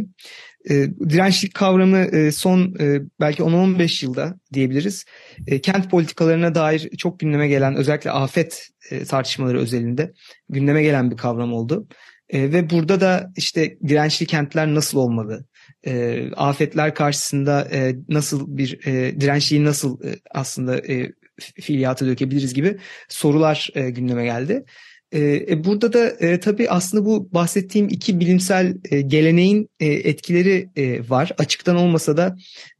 E, 0.70 0.74
dirençlik 1.10 1.54
kavramı 1.54 1.98
e, 1.98 2.32
son 2.32 2.76
e, 2.80 3.02
belki 3.20 3.44
10-15 3.44 4.06
yılda 4.06 4.40
diyebiliriz. 4.54 5.06
E, 5.48 5.62
kent 5.62 5.92
politikalarına 5.92 6.56
dair 6.56 6.90
çok 6.98 7.20
gündeme 7.20 7.48
gelen 7.48 7.76
özellikle 7.76 8.12
afet 8.12 8.68
e, 8.92 9.06
tartışmaları 9.06 9.60
özelinde 9.60 10.14
gündeme 10.50 10.84
gelen 10.84 11.12
bir 11.12 11.18
kavram 11.18 11.54
oldu. 11.54 11.88
E, 12.30 12.42
ve 12.54 12.70
burada 12.70 13.02
da 13.02 13.32
işte 13.38 13.78
dirençli 13.88 14.26
kentler 14.26 14.68
nasıl 14.76 14.98
olmalı? 14.98 15.46
E, 15.88 16.24
afetler 16.36 16.96
karşısında 16.96 17.68
e, 17.72 17.96
nasıl 18.10 18.58
bir 18.58 18.88
e, 18.88 19.22
dirençliği 19.22 19.64
nasıl 19.64 20.04
e, 20.04 20.16
aslında 20.32 20.78
e, 20.78 21.12
fiiliyata 21.40 22.06
dökebiliriz 22.06 22.54
gibi 22.54 22.78
sorular 23.10 23.70
e, 23.76 23.90
gündeme 23.90 24.24
geldi. 24.24 24.66
E, 25.12 25.46
e, 25.50 25.64
burada 25.64 25.94
da 25.94 26.10
e, 26.10 26.40
tabii 26.40 26.70
aslında 26.70 27.06
bu 27.06 27.34
bahsettiğim 27.34 27.88
iki 27.88 28.20
bilimsel 28.20 28.78
e, 28.92 29.02
geleneğin 29.02 29.70
e, 29.80 29.86
etkileri 29.88 30.70
e, 30.76 31.10
var. 31.10 31.32
Açıktan 31.38 31.76
olmasa 31.76 32.18
da 32.18 32.36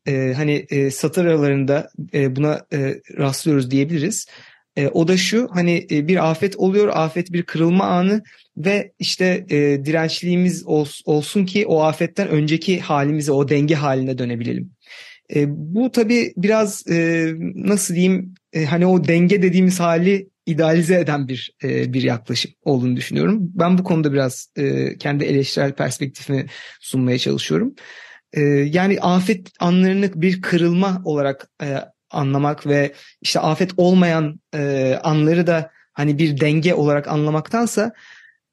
e, 0.08 0.34
hani 0.36 0.66
e, 0.70 0.92
satır 0.92 1.26
aralarında 1.26 1.90
e, 2.14 2.36
buna 2.36 2.62
e, 2.74 3.02
rastlıyoruz 3.18 3.72
diyebiliriz. 3.72 4.26
E, 4.76 4.88
o 4.88 5.08
da 5.08 5.18
şu 5.18 5.48
hani 5.52 5.88
e, 5.92 6.08
bir 6.08 6.30
afet 6.30 6.56
oluyor, 6.56 6.88
afet 6.94 7.34
bir 7.34 7.44
kırılma 7.44 7.86
anı 7.86 8.24
ve 8.58 8.92
işte 9.00 9.46
e, 9.50 9.86
dirençliğimiz 9.86 10.64
ol, 10.68 10.86
olsun 11.06 11.46
ki 11.46 11.66
o 11.66 11.82
afetten 11.84 12.28
önceki 12.28 12.80
halimize, 12.80 13.32
o 13.32 13.50
denge 13.50 13.76
haline 13.76 14.18
dönebilelim. 14.18 14.72
E, 15.36 15.46
bu 15.50 15.92
tabii 15.92 16.34
biraz 16.38 16.88
e, 16.88 17.28
nasıl 17.56 17.94
diyeyim 17.96 18.34
e, 18.54 18.66
hani 18.66 18.86
o 18.86 19.08
denge 19.08 19.42
dediğimiz 19.42 19.80
hali 19.80 20.30
idealize 20.50 21.00
eden 21.00 21.28
bir 21.28 21.54
e, 21.64 21.94
bir 21.94 22.04
yaklaşım 22.04 22.52
olduğunu 22.64 22.96
düşünüyorum. 22.96 23.38
Ben 23.42 23.78
bu 23.78 23.84
konuda 23.84 24.14
biraz 24.14 24.48
e, 24.56 24.98
kendi 24.98 25.26
eleştirel 25.26 25.74
perspektifimi 25.74 26.46
sunmaya 26.80 27.18
çalışıyorum. 27.18 27.76
E, 28.34 28.42
yani 28.42 29.00
afet 29.02 29.50
anlarını 29.60 30.22
bir 30.22 30.42
kırılma 30.42 31.02
olarak 31.06 31.50
e, 31.64 31.78
anlamak 32.12 32.68
ve 32.68 32.94
işte 33.22 33.40
afet 33.40 33.72
olmayan 33.78 34.40
e, 34.56 34.96
anları 35.04 35.48
da 35.48 35.72
hani 35.94 36.18
bir 36.18 36.40
denge 36.40 36.74
olarak 36.74 37.08
anlamaktansa 37.08 37.94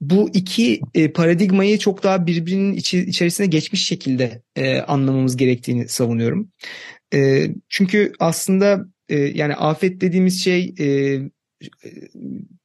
bu 0.00 0.30
iki 0.34 0.80
e, 0.94 1.12
paradigmayı 1.12 1.78
çok 1.78 2.02
daha 2.02 2.26
birbirinin 2.26 2.72
içi, 2.72 2.98
içerisine 2.98 3.46
geçmiş 3.46 3.86
şekilde 3.86 4.42
e, 4.56 4.80
anlamamız 4.80 5.36
gerektiğini 5.36 5.88
savunuyorum. 5.88 6.52
E, 7.14 7.48
çünkü 7.68 8.12
aslında 8.20 8.86
e, 9.08 9.18
yani 9.18 9.54
afet 9.54 10.00
dediğimiz 10.00 10.44
şey 10.44 10.74
e, 10.78 11.18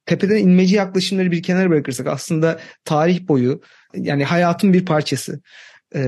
tepeden 0.06 0.38
inmeci 0.38 0.75
yaklaşımları 0.75 1.32
bir 1.32 1.43
kenara 1.43 1.69
bırakırsak 1.69 2.08
aslında 2.08 2.60
tarih 2.86 3.27
boyu 3.27 3.62
yani 3.95 4.23
hayatın 4.23 4.73
bir 4.73 4.86
parçası. 4.86 5.41
E, 5.95 6.01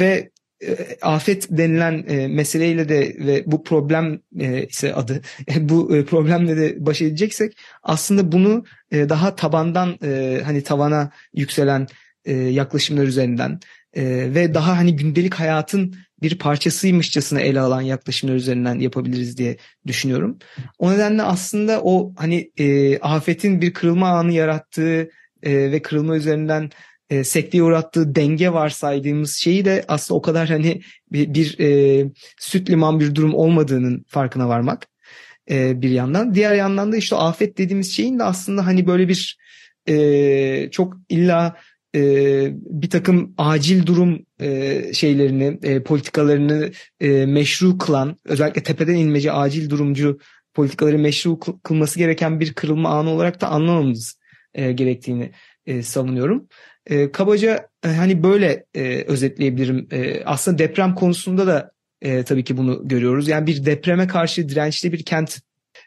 ve 0.00 0.30
e, 0.62 0.96
afet 1.02 1.46
denilen 1.50 2.04
e, 2.08 2.28
meseleyle 2.28 2.88
de 2.88 3.16
ve 3.18 3.42
bu 3.46 3.64
problem 3.64 4.20
e, 4.38 4.66
ise 4.66 4.94
adı 4.94 5.20
bu 5.60 5.96
e, 5.96 6.04
problemle 6.04 6.56
de 6.56 6.86
baş 6.86 7.02
edeceksek 7.02 7.58
aslında 7.82 8.32
bunu 8.32 8.64
e, 8.90 9.08
daha 9.08 9.36
tabandan 9.36 9.98
e, 10.02 10.40
hani 10.44 10.62
tavana 10.62 11.10
yükselen 11.34 11.86
e, 12.24 12.32
yaklaşımlar 12.34 13.04
üzerinden 13.04 13.60
e, 13.94 14.04
ve 14.34 14.54
daha 14.54 14.78
hani 14.78 14.96
gündelik 14.96 15.34
hayatın 15.34 15.94
bir 16.22 16.38
parçasıymışçasına 16.38 17.40
ele 17.40 17.60
alan 17.60 17.80
yaklaşımlar 17.80 18.34
üzerinden 18.34 18.78
yapabiliriz 18.78 19.36
diye 19.36 19.56
düşünüyorum. 19.86 20.38
O 20.78 20.92
nedenle 20.92 21.22
aslında 21.22 21.80
o 21.82 22.12
hani 22.16 22.50
e, 22.58 22.98
afetin 22.98 23.60
bir 23.60 23.72
kırılma 23.72 24.08
anı 24.08 24.32
yarattığı 24.32 25.10
e, 25.42 25.72
ve 25.72 25.82
kırılma 25.82 26.16
üzerinden 26.16 26.70
e, 27.10 27.24
sekteye 27.24 27.62
uğrattığı 27.62 28.14
denge 28.14 28.52
varsaydığımız 28.52 29.36
şeyi 29.36 29.64
de 29.64 29.84
aslında 29.88 30.18
o 30.18 30.22
kadar 30.22 30.48
hani 30.48 30.80
bir, 31.12 31.34
bir 31.34 31.58
e, 31.60 32.04
süt 32.38 32.70
liman 32.70 33.00
bir 33.00 33.14
durum 33.14 33.34
olmadığının 33.34 34.04
farkına 34.08 34.48
varmak 34.48 34.86
e, 35.50 35.82
bir 35.82 35.90
yandan. 35.90 36.34
Diğer 36.34 36.54
yandan 36.54 36.92
da 36.92 36.96
işte 36.96 37.16
afet 37.16 37.58
dediğimiz 37.58 37.96
şeyin 37.96 38.18
de 38.18 38.24
aslında 38.24 38.66
hani 38.66 38.86
böyle 38.86 39.08
bir 39.08 39.38
e, 39.88 40.68
çok 40.70 40.96
illa 41.08 41.56
e, 41.98 42.52
bir 42.54 42.90
takım 42.90 43.34
acil 43.38 43.86
durum 43.86 44.26
e, 44.40 44.82
şeylerini, 44.94 45.58
e, 45.62 45.82
politikalarını 45.82 46.70
e, 47.00 47.26
meşru 47.26 47.78
kılan, 47.78 48.16
özellikle 48.24 48.62
tepeden 48.62 48.94
inmeci 48.94 49.32
acil 49.32 49.70
durumcu 49.70 50.18
politikaları 50.54 50.98
meşru 50.98 51.38
kılması 51.62 51.98
gereken 51.98 52.40
bir 52.40 52.52
kırılma 52.52 52.88
anı 52.88 53.10
olarak 53.10 53.40
da 53.40 53.48
anlamamız 53.48 54.18
e, 54.54 54.72
gerektiğini 54.72 55.30
e, 55.66 55.82
savunuyorum. 55.82 56.48
E, 56.86 57.12
kabaca 57.12 57.68
e, 57.84 57.88
hani 57.88 58.22
böyle 58.22 58.64
e, 58.74 59.02
özetleyebilirim. 59.02 59.88
E, 59.90 60.24
aslında 60.24 60.58
deprem 60.58 60.94
konusunda 60.94 61.46
da 61.46 61.72
e, 62.02 62.22
tabii 62.22 62.44
ki 62.44 62.56
bunu 62.56 62.88
görüyoruz. 62.88 63.28
Yani 63.28 63.46
bir 63.46 63.64
depreme 63.64 64.06
karşı 64.06 64.48
dirençli 64.48 64.92
bir 64.92 65.02
kent 65.04 65.38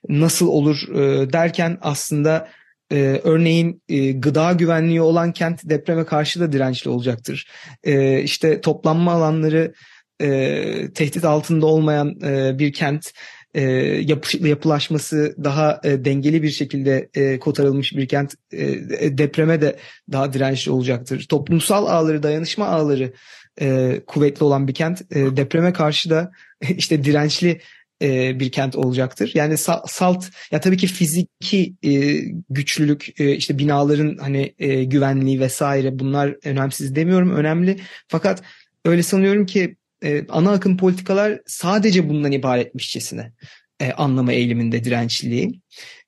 nasıl 0.09 0.47
olur 0.47 0.95
e, 0.95 1.33
derken 1.33 1.77
aslında 1.81 2.47
e, 2.91 3.21
örneğin 3.23 3.81
e, 3.89 4.11
gıda 4.11 4.51
güvenliği 4.51 5.01
olan 5.01 5.31
kent 5.31 5.61
depreme 5.63 6.05
karşı 6.05 6.39
da 6.39 6.51
dirençli 6.51 6.89
olacaktır. 6.89 7.47
E, 7.83 8.21
işte 8.21 8.61
toplanma 8.61 9.11
alanları 9.11 9.73
e, 10.21 10.93
tehdit 10.95 11.25
altında 11.25 11.65
olmayan 11.65 12.19
e, 12.23 12.59
bir 12.59 12.73
kent 12.73 13.11
e, 13.53 13.61
yapı, 14.01 14.47
yapılaşması 14.47 15.35
daha 15.43 15.81
e, 15.83 16.05
dengeli 16.05 16.43
bir 16.43 16.49
şekilde 16.49 17.09
e, 17.13 17.39
kotarılmış 17.39 17.95
bir 17.95 18.07
kent 18.07 18.35
e, 18.53 19.17
depreme 19.17 19.61
de 19.61 19.75
daha 20.11 20.33
dirençli 20.33 20.71
olacaktır. 20.71 21.25
Toplumsal 21.29 21.85
ağları, 21.85 22.23
dayanışma 22.23 22.67
ağları 22.67 23.13
e, 23.61 23.99
kuvvetli 24.07 24.43
olan 24.43 24.67
bir 24.67 24.73
kent 24.73 25.01
e, 25.11 25.37
depreme 25.37 25.73
karşı 25.73 26.09
da 26.09 26.31
işte 26.77 27.03
dirençli 27.03 27.61
e, 28.01 28.39
bir 28.39 28.51
kent 28.51 28.75
olacaktır. 28.75 29.31
Yani 29.33 29.53
sa- 29.53 29.83
salt 29.87 30.25
ya 30.51 30.59
tabii 30.59 30.77
ki 30.77 30.87
fiziki 30.87 31.75
e, 31.83 32.21
güçlülük 32.49 33.19
e, 33.19 33.35
işte 33.35 33.57
binaların 33.57 34.17
hani 34.17 34.55
e, 34.59 34.83
güvenliği 34.83 35.39
vesaire 35.39 35.99
bunlar 35.99 36.35
önemsiz 36.43 36.95
demiyorum 36.95 37.35
önemli. 37.35 37.79
Fakat 38.07 38.43
öyle 38.85 39.03
sanıyorum 39.03 39.45
ki 39.45 39.75
e, 40.03 40.25
ana 40.29 40.51
akım 40.51 40.77
politikalar 40.77 41.41
sadece 41.45 42.09
bundan 42.09 42.31
ibaretmişçesine 42.31 43.31
e, 43.79 43.91
anlama 43.91 44.33
eğiliminde 44.33 44.83
dirençliliği. 44.83 45.61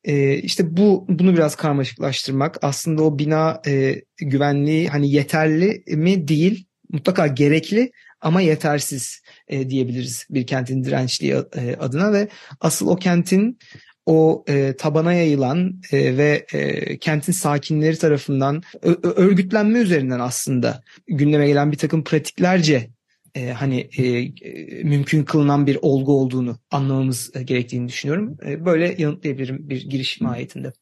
E, 0.03 0.35
işte 0.37 0.77
bu 0.77 1.05
bunu 1.09 1.33
biraz 1.33 1.55
karmaşıklaştırmak 1.55 2.57
aslında 2.61 3.03
o 3.03 3.19
bina 3.19 3.61
e, 3.67 4.01
güvenliği 4.17 4.89
hani 4.89 5.11
yeterli 5.11 5.83
mi 5.87 6.27
değil 6.27 6.65
mutlaka 6.91 7.27
gerekli 7.27 7.91
ama 8.21 8.41
yetersiz 8.41 9.21
e, 9.47 9.69
diyebiliriz 9.69 10.27
bir 10.29 10.47
kentin 10.47 10.83
dirençliği 10.83 11.33
e, 11.33 11.75
adına 11.75 12.13
ve 12.13 12.27
asıl 12.59 12.87
o 12.87 12.95
kentin 12.95 13.57
o 14.05 14.43
e, 14.47 14.75
tabana 14.77 15.13
yayılan 15.13 15.81
e, 15.91 16.17
ve 16.17 16.45
e, 16.53 16.97
kentin 16.97 17.33
sakinleri 17.33 17.97
tarafından 17.97 18.63
örgütlenme 19.03 19.79
üzerinden 19.79 20.19
aslında 20.19 20.83
gündeme 21.07 21.47
gelen 21.47 21.71
bir 21.71 21.77
takım 21.77 22.03
pratiklerce 22.03 22.89
e, 23.35 23.49
hani 23.49 23.89
e, 23.97 24.03
e, 24.07 24.83
mümkün 24.83 25.23
kılınan 25.23 25.67
bir 25.67 25.77
olgu 25.81 26.13
olduğunu 26.13 26.59
anlamamız 26.71 27.31
e, 27.35 27.43
gerektiğini 27.43 27.87
düşünüyorum. 27.87 28.37
E, 28.45 28.65
böyle 28.65 28.95
yanıtlayabilirim 28.97 29.69
bir 29.69 29.89
giriş 29.89 30.21
mahiyetinde. 30.21 30.73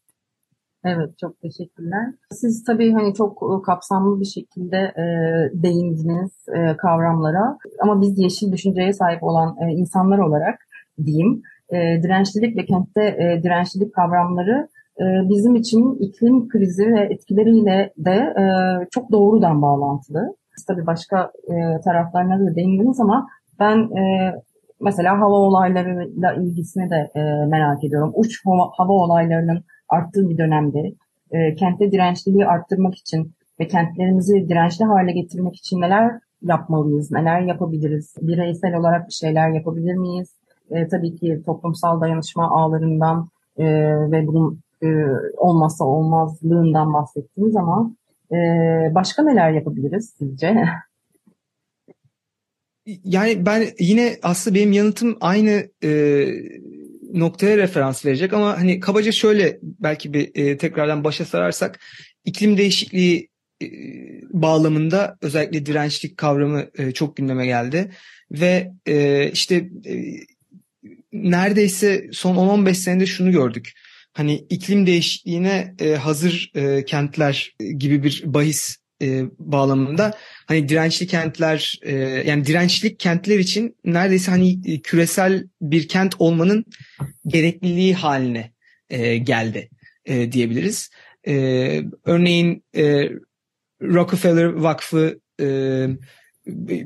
Evet 0.85 1.17
çok 1.17 1.41
teşekkürler. 1.41 2.13
Siz 2.31 2.63
tabii 2.63 2.93
hani 2.93 3.13
çok 3.13 3.63
kapsamlı 3.65 4.19
bir 4.19 4.25
şekilde 4.25 4.77
e, 4.77 5.05
değindiniz 5.53 6.31
e, 6.55 6.77
kavramlara 6.77 7.57
ama 7.81 8.01
biz 8.01 8.19
yeşil 8.19 8.51
düşünceye 8.51 8.93
sahip 8.93 9.23
olan 9.23 9.55
e, 9.61 9.71
insanlar 9.71 10.17
olarak 10.17 10.59
diyeyim 11.05 11.41
e, 11.69 12.03
dirençlilik 12.03 12.57
ve 12.57 12.65
kentte 12.65 13.01
e, 13.03 13.43
dirençlilik 13.43 13.93
kavramları 13.93 14.67
e, 14.99 15.05
bizim 15.29 15.55
için 15.55 15.95
iklim 15.99 16.47
krizi 16.49 16.93
ve 16.93 16.99
etkileriyle 16.99 17.93
de 17.97 18.15
e, 18.41 18.43
çok 18.91 19.11
doğrudan 19.11 19.61
bağlantılı. 19.61 20.35
Siz 20.55 20.65
tabii 20.65 20.85
başka 20.85 21.31
e, 21.47 21.81
taraflarına 21.81 22.39
da 22.39 22.55
değindiniz 22.55 22.99
ama 22.99 23.27
ben 23.59 23.77
e, 23.77 24.33
mesela 24.81 25.19
hava 25.19 25.35
olaylarıyla 25.35 26.33
ilgisini 26.33 26.89
de 26.89 27.11
e, 27.15 27.45
merak 27.45 27.83
ediyorum. 27.83 28.11
Uç 28.15 28.45
hava, 28.45 28.69
hava 28.77 28.93
olaylarının 28.93 29.63
arttığı 29.91 30.29
bir 30.29 30.37
dönemde 30.37 30.79
e, 31.31 31.55
kentte 31.55 31.91
dirençliliği 31.91 32.45
arttırmak 32.45 32.95
için 32.95 33.31
ve 33.59 33.67
kentlerimizi 33.67 34.49
dirençli 34.49 34.85
hale 34.85 35.11
getirmek 35.11 35.55
için 35.55 35.81
neler 35.81 36.11
yapmalıyız, 36.41 37.11
neler 37.11 37.41
yapabiliriz? 37.41 38.15
Bireysel 38.21 38.75
olarak 38.75 39.07
bir 39.07 39.13
şeyler 39.13 39.49
yapabilir 39.49 39.93
miyiz? 39.93 40.29
E, 40.71 40.87
tabii 40.87 41.15
ki 41.15 41.41
toplumsal 41.45 42.01
dayanışma 42.01 42.49
ağlarından 42.49 43.29
e, 43.57 43.65
ve 44.11 44.27
bunun 44.27 44.59
e, 44.83 44.87
olmazsa 45.37 45.85
olmazlığından 45.85 46.93
bahsettiğimiz 46.93 47.55
ama 47.55 47.91
e, 48.31 48.35
başka 48.95 49.23
neler 49.23 49.51
yapabiliriz 49.51 50.13
sizce? 50.17 50.65
Yani 53.03 53.45
ben 53.45 53.63
yine 53.79 54.15
aslında 54.23 54.55
benim 54.55 54.71
yanıtım 54.71 55.17
aynı 55.21 55.63
e, 55.83 55.89
noktaya 57.13 57.57
referans 57.57 58.05
verecek 58.05 58.33
ama 58.33 58.57
hani 58.57 58.79
kabaca 58.79 59.11
şöyle 59.11 59.59
belki 59.61 60.13
bir 60.13 60.31
e, 60.35 60.57
tekrardan 60.57 61.03
başa 61.03 61.25
sararsak 61.25 61.79
iklim 62.25 62.57
değişikliği 62.57 63.29
e, 63.61 63.67
bağlamında 64.33 65.17
özellikle 65.21 65.65
dirençlik 65.65 66.17
kavramı 66.17 66.65
e, 66.77 66.91
çok 66.91 67.15
gündeme 67.15 67.45
geldi 67.45 67.91
ve 68.31 68.71
e, 68.85 69.29
işte 69.31 69.55
e, 69.85 69.93
neredeyse 71.13 72.09
son 72.11 72.35
10-15 72.35 72.73
senede 72.73 73.05
şunu 73.05 73.31
gördük. 73.31 73.71
Hani 74.13 74.45
iklim 74.49 74.87
değişikliğine 74.87 75.75
e, 75.79 75.95
hazır 75.95 76.51
e, 76.55 76.85
kentler 76.85 77.55
gibi 77.77 78.03
bir 78.03 78.23
bahis 78.25 78.77
e, 79.01 79.23
bağlamında 79.39 80.13
hani 80.51 80.69
dirençli 80.69 81.07
kentler 81.07 81.79
e, 81.81 81.93
yani 82.27 82.45
dirençlik 82.45 82.99
kentler 82.99 83.39
için 83.39 83.75
neredeyse 83.85 84.31
hani 84.31 84.59
e, 84.65 84.81
küresel 84.81 85.47
bir 85.61 85.87
kent 85.87 86.15
olmanın 86.19 86.65
gerekliliği 87.27 87.93
haline 87.93 88.53
e, 88.89 89.17
geldi 89.17 89.69
e, 90.05 90.31
diyebiliriz. 90.31 90.89
E, 91.27 91.33
örneğin 92.05 92.63
e, 92.75 93.09
Rockefeller 93.81 94.45
Vakfı 94.45 95.19
e, 95.41 95.87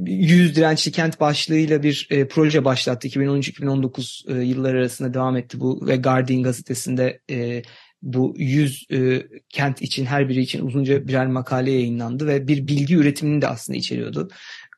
yüz 0.06 0.56
dirençli 0.56 0.91
kent 0.91 1.19
başlığıyla 1.19 1.84
bir 1.84 2.08
e, 2.12 2.28
proje 2.28 2.65
başlattı. 2.65 3.08
2013-2019 3.08 4.39
e, 4.39 4.43
yılları 4.43 4.78
arasında 4.78 5.13
devam 5.13 5.38
etti 5.38 5.60
bu 5.60 5.88
ve 5.88 5.95
Guardian 5.95 6.43
gazetesinde 6.43 7.19
e, 7.32 7.62
bu 8.01 8.34
100 8.38 8.86
e, 8.91 9.27
kent 9.49 9.81
için 9.81 10.05
her 10.05 10.29
biri 10.29 10.41
için 10.41 10.65
uzunca 10.65 11.08
birer 11.08 11.27
makale 11.27 11.71
yayınlandı 11.71 12.27
ve 12.27 12.47
bir 12.47 12.67
bilgi 12.67 12.95
üretimini 12.95 13.41
de 13.41 13.47
aslında 13.47 13.77
içeriyordu. 13.77 14.29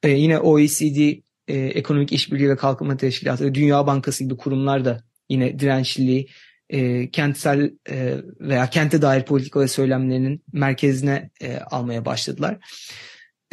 E, 0.04 0.10
yine 0.10 0.40
OECD 0.40 1.18
e, 1.48 1.56
Ekonomik 1.58 2.14
İşbirliği 2.14 2.50
ve 2.50 2.56
Kalkınma 2.56 2.98
Teşkilatı 2.98 3.46
ve 3.46 3.56
Dünya 3.56 3.88
Bankası 3.88 4.24
gibi 4.24 4.38
kurumlar 4.38 4.86
da 4.86 5.04
yine 5.30 5.60
dirençliliği 5.60 6.28
e, 6.70 7.10
kentsel 7.12 7.72
e, 7.90 8.18
veya 8.40 8.70
kente 8.70 9.02
dair 9.02 9.24
politika 9.24 9.60
ve 9.60 9.68
söylemlerinin 9.68 10.44
merkezine 10.54 11.30
e, 11.42 11.58
almaya 11.58 12.06
başladılar. 12.06 12.58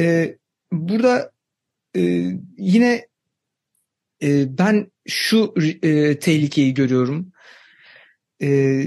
E, 0.00 0.36
burada 0.72 1.32
e, 1.96 2.00
yine 2.58 3.06
e, 4.22 4.58
ben 4.58 4.92
şu 5.08 5.54
e, 5.82 6.18
tehlikeyi 6.18 6.74
görüyorum. 6.74 7.32
E, 8.42 8.82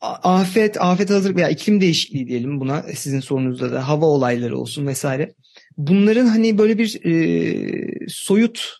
afet, 0.00 0.80
afet 0.80 1.10
hazırlık 1.10 1.36
veya 1.36 1.48
iklim 1.48 1.80
değişikliği 1.80 2.28
diyelim 2.28 2.60
buna 2.60 2.82
sizin 2.82 3.20
sorunuzda 3.20 3.72
da 3.72 3.88
hava 3.88 4.06
olayları 4.06 4.58
olsun 4.58 4.86
vesaire. 4.86 5.34
Bunların 5.76 6.26
hani 6.26 6.58
böyle 6.58 6.78
bir 6.78 7.04
e, 7.04 8.08
soyut 8.08 8.78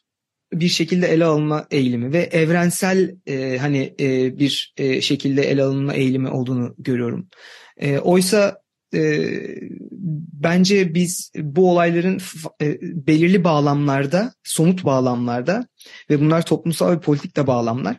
bir 0.53 0.69
şekilde 0.69 1.07
ele 1.07 1.25
alınma 1.25 1.67
eğilimi 1.71 2.13
ve 2.13 2.19
evrensel 2.19 3.15
e, 3.27 3.59
hani 3.59 3.95
e, 4.01 4.39
bir 4.39 4.75
e, 4.77 5.01
şekilde 5.01 5.43
ele 5.43 5.63
alınma 5.63 5.95
eğilimi 5.95 6.29
olduğunu 6.29 6.75
görüyorum. 6.79 7.29
E, 7.77 7.99
oysa 7.99 8.59
e, 8.95 9.31
bence 10.33 10.95
biz 10.95 11.33
bu 11.37 11.71
olayların 11.71 12.21
e, 12.63 12.79
belirli 12.83 13.45
bağlamlarda, 13.45 14.33
somut 14.45 14.85
bağlamlarda 14.85 15.67
ve 16.11 16.21
bunlar 16.21 16.47
toplumsal 16.47 16.93
ve 16.93 17.01
politik 17.01 17.37
de 17.37 17.47
bağlamlar 17.47 17.97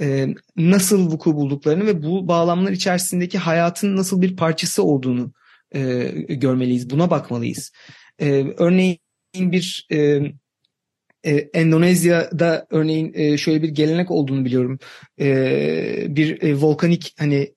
e, 0.00 0.26
nasıl 0.56 1.10
vuku 1.10 1.34
bulduklarını 1.34 1.86
ve 1.86 2.02
bu 2.02 2.28
bağlamlar 2.28 2.72
içerisindeki 2.72 3.38
hayatın 3.38 3.96
nasıl 3.96 4.22
bir 4.22 4.36
parçası 4.36 4.82
olduğunu 4.82 5.32
e, 5.74 6.12
görmeliyiz. 6.28 6.90
Buna 6.90 7.10
bakmalıyız. 7.10 7.72
E, 8.18 8.44
örneğin 8.58 8.98
bir 9.34 9.88
Endonezya'da 11.54 12.66
örneğin 12.70 13.36
şöyle 13.36 13.62
bir 13.62 13.68
gelenek 13.68 14.10
olduğunu 14.10 14.44
biliyorum. 14.44 14.78
Bir 16.16 16.52
volkanik 16.52 17.14
hani 17.18 17.54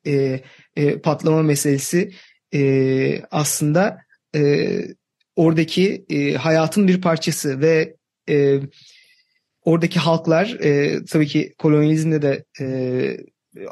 patlama 1.03 1.43
meselesi 1.43 2.11
aslında 3.31 3.97
oradaki 5.35 6.05
hayatın 6.39 6.87
bir 6.87 7.01
parçası 7.01 7.61
ve 7.61 7.95
e, 8.29 8.59
oradaki 9.65 9.99
halklar 9.99 10.57
e, 10.61 10.99
tabii 11.05 11.27
ki 11.27 11.53
kolonyalizmde 11.57 12.21
de 12.21 12.45
e, 12.61 13.17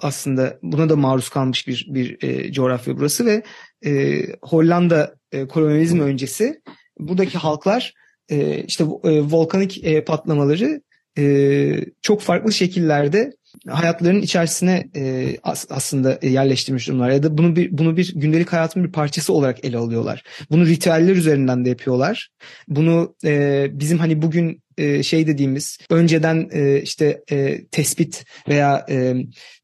aslında 0.02 0.60
buna 0.64 0.90
da 0.90 0.96
maruz 0.96 1.30
kalmış 1.30 1.68
bir 1.68 1.88
bir 1.90 2.24
e, 2.24 2.52
coğrafya 2.52 2.98
burası 2.98 3.26
ve 3.26 3.44
e, 3.86 4.22
Hollanda 4.42 5.16
e, 5.32 5.48
kolonyalizm 5.48 6.00
öncesi 6.00 6.62
buradaki 7.00 7.38
halklar 7.38 7.94
e, 8.30 8.64
işte 8.64 8.84
e, 8.84 9.22
volkanik 9.22 9.84
e, 9.84 10.04
patlamaları 10.04 10.82
e, 11.18 11.86
çok 12.02 12.22
farklı 12.22 12.52
şekillerde 12.52 13.32
hayatlarının 13.68 14.22
içerisine 14.22 14.90
e, 14.96 15.36
as, 15.44 15.66
aslında 15.70 16.20
yerleştirmiş 16.22 16.88
durumlar 16.88 17.10
ya 17.10 17.24
da 17.24 17.38
bunu 17.38 17.56
bir 17.56 17.78
bunu 17.78 17.98
bir 17.98 18.14
gündelik 18.16 18.54
hayatın 18.54 18.84
bir 18.84 18.92
parçası 18.92 19.34
olarak 19.34 19.66
ele 19.66 19.78
alıyorlar. 19.78 20.24
Bunu 20.52 20.66
ritüeller 20.66 21.16
üzerinden 21.16 21.66
de 21.66 21.70
yapıyorlar. 21.70 22.30
Bunu 22.68 23.16
e, 23.26 23.68
bizim 23.72 23.98
hani 23.98 24.22
bugün 24.22 24.62
e, 24.80 25.04
şey 25.04 25.28
dediğimiz 25.28 25.78
önceden 25.90 26.50
e, 26.52 26.82
işte 26.82 27.22
e, 27.32 27.66
tespit 27.66 28.26
veya 28.50 28.86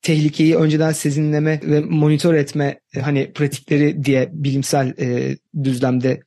tehlikeyi 0.01 0.55
önceden 0.55 0.91
sezinleme 0.91 1.59
ve 1.63 1.79
monitör 1.79 2.33
etme 2.33 2.79
hani 3.01 3.31
pratikleri 3.33 4.03
diye 4.03 4.29
bilimsel 4.33 4.93
düzlemde 5.63 6.19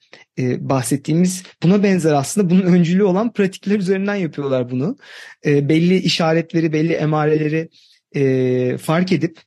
bahsettiğimiz 0.59 1.43
buna 1.63 1.83
benzer 1.83 2.13
aslında 2.13 2.51
bunun 2.51 2.63
öncülüğü 2.63 3.03
olan 3.03 3.33
pratikler 3.33 3.79
üzerinden 3.79 4.15
yapıyorlar 4.15 4.71
bunu. 4.71 4.97
Belli 5.47 5.97
işaretleri, 5.97 6.73
belli 6.73 6.93
emareleri 6.93 7.69
fark 8.79 9.13
edip 9.13 9.39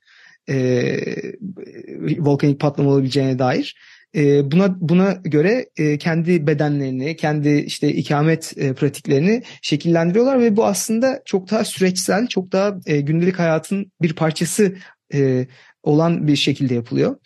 volkanik 2.18 2.60
patlama 2.60 2.90
olabileceğine 2.90 3.38
dair 3.38 3.76
e, 4.16 4.50
buna 4.50 4.76
buna 4.80 5.12
göre 5.12 5.66
e, 5.76 5.98
kendi 5.98 6.46
bedenlerini, 6.46 7.16
kendi 7.16 7.48
işte 7.48 7.92
ikamet 7.92 8.52
e, 8.56 8.74
pratiklerini 8.74 9.42
şekillendiriyorlar 9.62 10.40
ve 10.40 10.56
bu 10.56 10.66
aslında 10.66 11.22
çok 11.24 11.50
daha 11.50 11.64
süreçsel, 11.64 12.26
çok 12.26 12.52
daha 12.52 12.78
e, 12.86 13.00
gündelik 13.00 13.38
hayatın 13.38 13.92
bir 14.02 14.12
parçası 14.12 14.76
e, 15.14 15.46
olan 15.82 16.26
bir 16.26 16.36
şekilde 16.36 16.74
yapılıyor. 16.74 17.16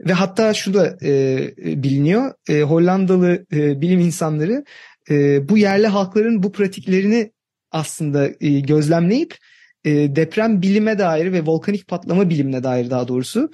Ve 0.00 0.12
hatta 0.12 0.54
şu 0.54 0.74
da 0.74 0.96
e, 1.02 1.38
biliniyor, 1.58 2.32
e, 2.48 2.62
Hollandalı 2.62 3.46
e, 3.52 3.80
bilim 3.80 4.00
insanları 4.00 4.64
e, 5.10 5.48
bu 5.48 5.58
yerli 5.58 5.86
halkların 5.86 6.42
bu 6.42 6.52
pratiklerini 6.52 7.32
aslında 7.70 8.28
e, 8.40 8.60
gözlemleyip 8.60 9.36
e, 9.84 10.16
deprem 10.16 10.62
bilime 10.62 10.98
dair 10.98 11.32
ve 11.32 11.46
volkanik 11.46 11.88
patlama 11.88 12.30
bilimine 12.30 12.62
dair 12.62 12.90
daha 12.90 13.08
doğrusu 13.08 13.50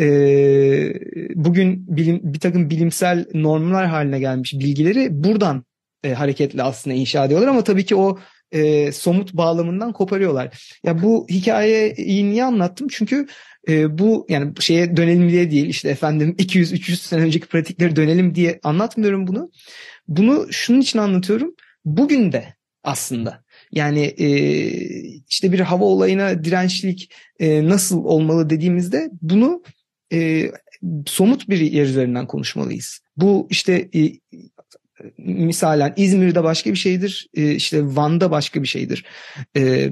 e, 0.00 0.06
bugün 1.34 1.96
bilim, 1.96 2.20
bir 2.22 2.40
takım 2.40 2.70
bilimsel 2.70 3.26
normlar 3.34 3.86
haline 3.86 4.18
gelmiş 4.18 4.54
bilgileri 4.54 5.24
buradan 5.24 5.64
e, 6.04 6.12
hareketle 6.12 6.62
aslında 6.62 6.96
inşa 6.96 7.24
ediyorlar 7.24 7.48
ama 7.48 7.64
tabii 7.64 7.84
ki 7.84 7.96
o 7.96 8.18
e, 8.52 8.92
somut 8.92 9.34
bağlamından 9.34 9.92
koparıyorlar. 9.92 10.78
Ya 10.84 11.02
bu 11.02 11.26
hikayeyi 11.30 12.30
niye 12.30 12.44
anlattım? 12.44 12.88
Çünkü 12.90 13.26
e, 13.68 13.98
bu 13.98 14.26
yani 14.28 14.52
şeye 14.60 14.96
dönelim 14.96 15.30
diye 15.30 15.50
değil 15.50 15.66
işte 15.66 15.88
efendim 15.88 16.34
200-300 16.38 16.96
sene 16.96 17.22
önceki 17.22 17.46
pratikleri 17.46 17.96
dönelim 17.96 18.34
diye 18.34 18.60
anlatmıyorum 18.62 19.26
bunu. 19.26 19.50
Bunu 20.08 20.46
şunun 20.52 20.80
için 20.80 20.98
anlatıyorum. 20.98 21.54
Bugün 21.84 22.32
de 22.32 22.54
aslında 22.84 23.44
yani 23.72 24.00
e, 24.00 24.28
işte 25.28 25.52
bir 25.52 25.60
hava 25.60 25.84
olayına 25.84 26.44
dirençlik 26.44 27.12
e, 27.40 27.68
nasıl 27.68 28.04
olmalı 28.04 28.50
dediğimizde 28.50 29.10
bunu 29.22 29.62
e, 30.12 30.50
somut 31.06 31.48
bir 31.48 31.60
yer 31.60 31.84
üzerinden 31.84 32.26
konuşmalıyız. 32.26 33.00
Bu 33.16 33.46
işte 33.50 33.88
e, 33.94 34.12
misalen 35.18 35.94
İzmir'de 35.96 36.44
başka 36.44 36.70
bir 36.70 36.76
şeydir, 36.76 37.28
e, 37.34 37.54
işte 37.54 37.96
Van'da 37.96 38.30
başka 38.30 38.62
bir 38.62 38.68
şeydir. 38.68 39.04
E, 39.56 39.90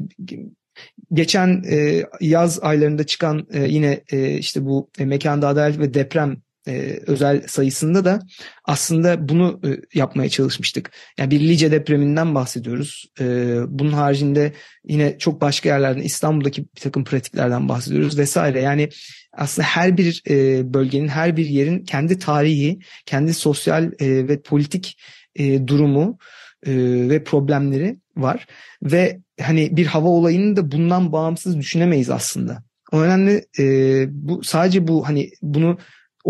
geçen 1.13 1.65
e, 1.71 2.05
yaz 2.21 2.63
aylarında 2.63 3.07
çıkan 3.07 3.47
e, 3.53 3.65
yine 3.65 4.01
e, 4.13 4.39
işte 4.39 4.65
bu 4.65 4.91
e, 4.99 5.05
mekanda 5.05 5.49
adalet 5.49 5.79
ve 5.79 5.95
deprem 5.95 6.37
e, 6.69 6.99
özel 7.07 7.47
sayısında 7.47 8.05
da 8.05 8.21
aslında 8.65 9.29
bunu 9.29 9.61
e, 9.65 9.99
yapmaya 9.99 10.29
çalışmıştık. 10.29 10.91
Yani 11.19 11.31
bir 11.31 11.41
Lice 11.41 11.71
depreminden 11.71 12.35
bahsediyoruz. 12.35 13.07
E, 13.21 13.25
bunun 13.69 13.93
haricinde 13.93 14.53
yine 14.89 15.19
çok 15.19 15.41
başka 15.41 15.69
yerlerden 15.69 16.03
İstanbul'daki 16.03 16.63
bir 16.63 16.81
takım 16.81 17.05
pratiklerden 17.05 17.69
bahsediyoruz 17.69 18.19
vesaire. 18.19 18.61
Yani 18.61 18.89
aslında 19.33 19.69
her 19.69 19.97
bir 19.97 20.23
e, 20.31 20.75
bölgenin, 20.75 21.09
her 21.09 21.37
bir 21.37 21.47
yerin 21.47 21.85
kendi 21.85 22.19
tarihi, 22.19 22.79
kendi 23.07 23.35
sosyal 23.35 23.85
e, 23.85 24.29
ve 24.29 24.41
politik 24.43 24.99
e, 25.37 25.67
durumu 25.67 26.19
e, 26.67 26.73
ve 27.09 27.25
problemleri 27.25 27.99
var. 28.17 28.47
Ve 28.83 29.21
hani 29.41 29.77
bir 29.77 29.87
hava 29.87 30.09
olayını 30.09 30.57
da 30.57 30.73
bundan 30.73 31.13
bağımsız 31.13 31.59
düşünemeyiz 31.59 32.11
aslında. 32.11 32.63
O 32.93 33.03
nedenle 33.03 33.45
e, 33.59 34.07
bu 34.11 34.45
sadece 34.45 34.89
bu 34.89 35.09
hani 35.09 35.31
bunu 35.43 35.79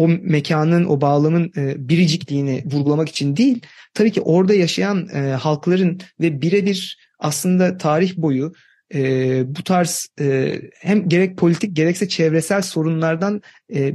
o 0.00 0.08
mekanın, 0.08 0.84
o 0.84 1.00
bağlamın 1.00 1.52
e, 1.56 1.88
biricikliğini 1.88 2.62
vurgulamak 2.66 3.08
için 3.08 3.36
değil, 3.36 3.62
tabii 3.94 4.12
ki 4.12 4.20
orada 4.20 4.54
yaşayan 4.54 5.08
e, 5.14 5.18
halkların 5.18 6.00
ve 6.20 6.42
birebir 6.42 6.98
aslında 7.18 7.76
tarih 7.76 8.16
boyu 8.16 8.52
e, 8.94 9.42
bu 9.56 9.64
tarz 9.64 10.08
e, 10.20 10.54
hem 10.80 11.08
gerek 11.08 11.36
politik 11.38 11.76
gerekse 11.76 12.08
çevresel 12.08 12.62
sorunlardan 12.62 13.42
e, 13.74 13.94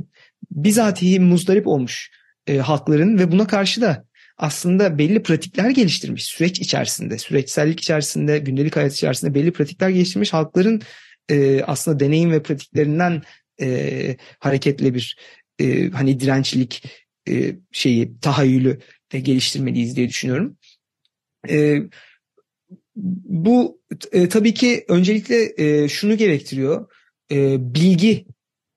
bizatihi 0.52 1.20
muzdarip 1.20 1.68
olmuş 1.68 2.12
e, 2.48 2.58
halkların 2.58 3.20
ve 3.20 3.32
buna 3.32 3.48
karşı 3.48 3.82
da 3.82 4.06
aslında 4.38 4.98
belli 4.98 5.24
pratikler 5.24 5.70
geliştirmiş 5.70 6.26
süreç 6.26 6.60
içerisinde, 6.60 7.18
süreçsellik 7.18 7.80
içerisinde, 7.80 8.40
gündelik 8.40 8.76
hayat 8.76 8.94
içerisinde 8.94 9.34
belli 9.34 9.52
pratikler 9.52 9.90
geliştirmiş 9.90 10.34
halkların 10.34 10.82
e, 11.30 11.64
aslında 11.64 12.00
deneyim 12.00 12.32
ve 12.32 12.44
pratiklerinden 12.44 13.22
e, 13.62 14.18
hareketle 14.40 14.94
bir 14.94 15.18
e, 15.60 15.90
hani 15.90 16.20
dirençlik 16.20 16.84
e, 17.30 17.56
şeyi 17.72 18.20
tahayyülü 18.20 18.80
de 19.12 19.20
geliştirmeliyiz 19.20 19.96
diye 19.96 20.10
düşünüyorum. 20.10 20.58
E, 21.50 21.78
bu 23.26 23.82
e, 24.12 24.30
tabii 24.30 24.54
ki 24.54 24.86
öncelikle 24.88 25.54
e, 25.58 25.90
şunu 25.90 26.18
gerektiriyor. 26.18 26.92
E, 27.32 27.58
bilgi 27.76 28.26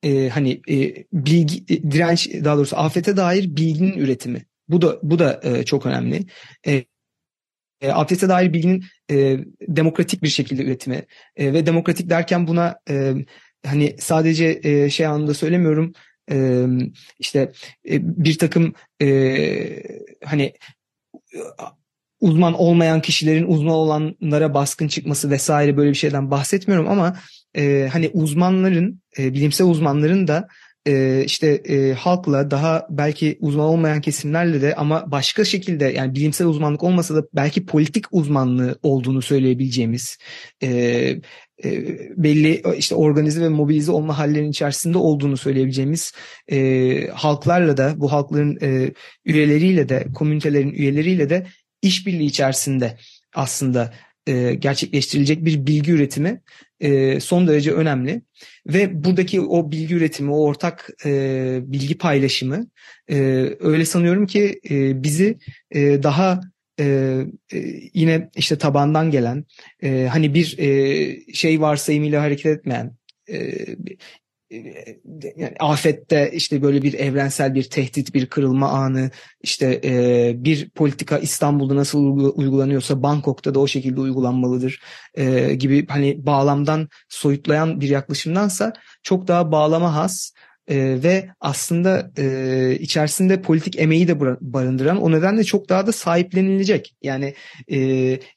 e, 0.02 0.28
hani 0.28 0.60
e, 0.70 1.04
bilgi 1.12 1.74
e, 1.74 1.90
direnç 1.90 2.28
daha 2.44 2.56
doğrusu 2.56 2.76
afete 2.76 3.16
dair 3.16 3.56
bilginin 3.56 3.98
üretimi 3.98 4.46
Bu 4.68 4.82
da 4.82 4.98
bu 5.02 5.18
da 5.18 5.40
e, 5.42 5.64
çok 5.64 5.86
önemli. 5.86 6.26
E, 6.66 6.84
e, 7.80 7.92
abdeste 7.92 8.28
dair 8.28 8.52
bilginin 8.52 8.84
e, 9.10 9.38
demokratik 9.68 10.22
bir 10.22 10.28
şekilde 10.28 10.62
üretimi 10.64 11.06
e, 11.36 11.52
ve 11.52 11.66
demokratik 11.66 12.10
derken 12.10 12.46
buna 12.46 12.78
e, 12.90 13.14
hani 13.66 13.96
sadece 13.98 14.60
e, 14.62 14.90
şey 14.90 15.06
anlamda 15.06 15.34
söylemiyorum 15.34 15.92
e, 16.30 16.66
işte 17.18 17.52
e, 17.90 18.24
bir 18.24 18.38
takım 18.38 18.74
e, 19.02 19.82
hani 20.24 20.52
uzman 22.20 22.54
olmayan 22.54 23.00
kişilerin 23.02 23.46
uzman 23.46 23.74
olanlara 23.74 24.54
baskın 24.54 24.88
çıkması 24.88 25.30
vesaire 25.30 25.76
böyle 25.76 25.90
bir 25.90 25.94
şeyden 25.94 26.30
bahsetmiyorum 26.30 26.88
ama 26.88 27.16
e, 27.56 27.88
hani 27.92 28.10
uzmanların 28.12 29.02
e, 29.18 29.34
bilimsel 29.34 29.66
uzmanların 29.66 30.28
da 30.28 30.48
e, 30.86 31.24
işte 31.24 31.46
e, 31.48 31.92
halkla 31.92 32.50
daha 32.50 32.86
belki 32.90 33.38
uzman 33.40 33.66
olmayan 33.66 34.00
kesimlerle 34.00 34.62
de 34.62 34.74
ama 34.74 35.10
başka 35.10 35.44
şekilde 35.44 35.84
yani 35.84 36.14
bilimsel 36.14 36.46
uzmanlık 36.46 36.82
olmasa 36.82 37.14
da 37.14 37.22
belki 37.34 37.66
politik 37.66 38.04
uzmanlığı 38.10 38.78
olduğunu 38.82 39.22
söyleyebileceğimiz 39.22 40.18
e, 40.62 41.20
e, 41.64 41.70
belli 42.16 42.62
işte 42.76 42.94
organize 42.94 43.40
ve 43.40 43.48
mobilize 43.48 43.92
olma 43.92 44.18
hallerinin 44.18 44.50
içerisinde 44.50 44.98
olduğunu 44.98 45.36
söyleyebileceğimiz 45.36 46.12
e, 46.50 47.08
halklarla 47.12 47.76
da 47.76 47.92
bu 47.96 48.12
halkların 48.12 48.58
e, 48.62 48.92
üyeleriyle 49.24 49.88
de 49.88 50.06
komünitelerin 50.14 50.72
üyeleriyle 50.72 51.30
de 51.30 51.46
işbirliği 51.82 52.26
içerisinde 52.26 52.98
aslında 53.34 53.94
e, 54.26 54.54
gerçekleştirilecek 54.54 55.44
bir 55.44 55.66
bilgi 55.66 55.92
üretimi 55.92 56.40
e, 56.80 57.20
son 57.20 57.48
derece 57.48 57.72
önemli. 57.72 58.22
Ve 58.66 59.04
buradaki 59.04 59.40
o 59.40 59.70
bilgi 59.70 59.94
üretimi, 59.94 60.30
o 60.30 60.44
ortak 60.44 60.90
e, 61.06 61.60
bilgi 61.62 61.98
paylaşımı 61.98 62.66
e, 63.10 63.16
öyle 63.60 63.84
sanıyorum 63.84 64.26
ki 64.26 64.60
e, 64.70 65.02
bizi 65.02 65.38
e, 65.70 66.02
daha 66.02 66.40
e, 66.80 66.84
e, 67.52 67.58
yine 67.94 68.30
işte 68.36 68.58
tabandan 68.58 69.10
gelen 69.10 69.44
e, 69.82 70.06
hani 70.10 70.34
bir 70.34 70.58
e, 70.58 71.32
şey 71.32 71.60
varsayımıyla 71.60 72.22
hareket 72.22 72.46
etmeyen 72.58 72.96
e, 73.32 73.66
yani 75.36 75.54
afette 75.60 76.30
işte 76.32 76.62
böyle 76.62 76.82
bir 76.82 76.94
evrensel 76.94 77.54
bir 77.54 77.62
tehdit, 77.62 78.14
bir 78.14 78.26
kırılma 78.26 78.68
anı, 78.68 79.10
işte 79.42 79.80
e, 79.84 80.32
bir 80.36 80.70
politika 80.70 81.18
İstanbul'da 81.18 81.76
nasıl 81.76 81.98
uygulanıyorsa 82.36 83.02
Bangkok'ta 83.02 83.54
da 83.54 83.60
o 83.60 83.66
şekilde 83.66 84.00
uygulanmalıdır 84.00 84.80
e, 85.14 85.54
gibi 85.54 85.86
hani 85.86 86.26
bağlamdan 86.26 86.88
soyutlayan 87.08 87.80
bir 87.80 87.88
yaklaşımdansa 87.88 88.72
çok 89.02 89.28
daha 89.28 89.52
bağlama 89.52 89.94
has 89.94 90.32
e, 90.68 91.02
ve 91.02 91.28
aslında 91.40 92.10
e, 92.18 92.74
içerisinde 92.80 93.42
politik 93.42 93.80
emeği 93.80 94.08
de 94.08 94.20
barındıran 94.40 95.02
o 95.02 95.12
nedenle 95.12 95.44
çok 95.44 95.68
daha 95.68 95.86
da 95.86 95.92
sahiplenilecek. 95.92 96.96
Yani 97.02 97.34
e, 97.72 97.78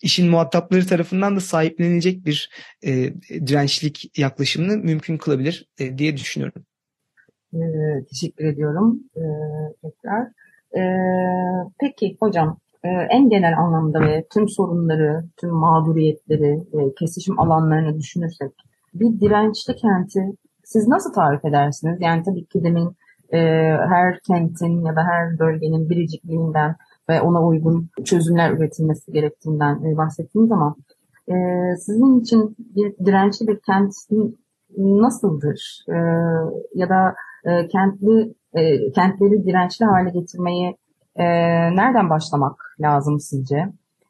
işin 0.01 0.29
muhatapları 0.29 0.87
tarafından 0.87 1.35
da 1.35 1.39
sahiplenilecek 1.39 2.25
bir 2.25 2.49
e, 2.85 3.13
dirençlik 3.47 4.19
yaklaşımını 4.19 4.77
mümkün 4.77 5.17
kılabilir 5.17 5.69
e, 5.79 5.97
diye 5.97 6.17
düşünüyorum. 6.17 6.65
E, 7.53 7.59
teşekkür 8.09 8.45
ediyorum 8.45 8.99
e, 9.15 9.23
tekrar. 9.81 10.21
E, 10.77 10.81
peki 11.79 12.17
hocam 12.19 12.57
e, 12.83 12.89
en 12.89 13.29
genel 13.29 13.57
anlamda 13.57 14.01
ve 14.01 14.25
tüm 14.33 14.49
sorunları, 14.49 15.23
tüm 15.37 15.49
mağduriyetleri, 15.49 16.59
kesişim 16.99 17.39
alanlarını 17.39 17.99
düşünürsek 17.99 18.51
bir 18.93 19.19
dirençli 19.19 19.75
kenti 19.75 20.21
siz 20.73 20.87
nasıl 20.87 21.13
tarif 21.13 21.45
edersiniz? 21.45 21.97
Yani 22.01 22.23
tabii 22.23 22.45
ki 22.45 22.63
demin 22.63 22.87
e, 23.33 23.39
her 23.89 24.19
kentin 24.27 24.85
ya 24.85 24.95
da 24.95 25.01
her 25.03 25.39
bölgenin 25.39 25.89
biricikliğinden 25.89 26.75
ve 27.09 27.21
ona 27.21 27.45
uygun 27.45 27.89
çözümler 28.05 28.51
üretilmesi 28.51 29.11
gerektiğinden 29.11 29.75
e, 29.75 29.97
bahsettiğiniz 29.97 30.51
ama 30.51 30.75
e, 31.27 31.35
sizin 31.77 32.19
için 32.19 32.55
bir 32.75 33.05
dirençli 33.05 33.47
bir 33.47 33.59
kent 33.65 33.93
nasıldır? 34.77 35.83
E, 35.89 35.95
ya 36.75 36.89
da 36.89 37.15
e, 37.45 37.67
kentli 37.67 38.33
e, 38.53 38.91
kentleri 38.91 39.45
dirençli 39.45 39.85
hale 39.85 40.09
getirmeyi 40.09 40.77
e, 41.15 41.25
nereden 41.75 42.09
başlamak 42.09 42.75
lazım 42.79 43.19
sizce? 43.19 43.65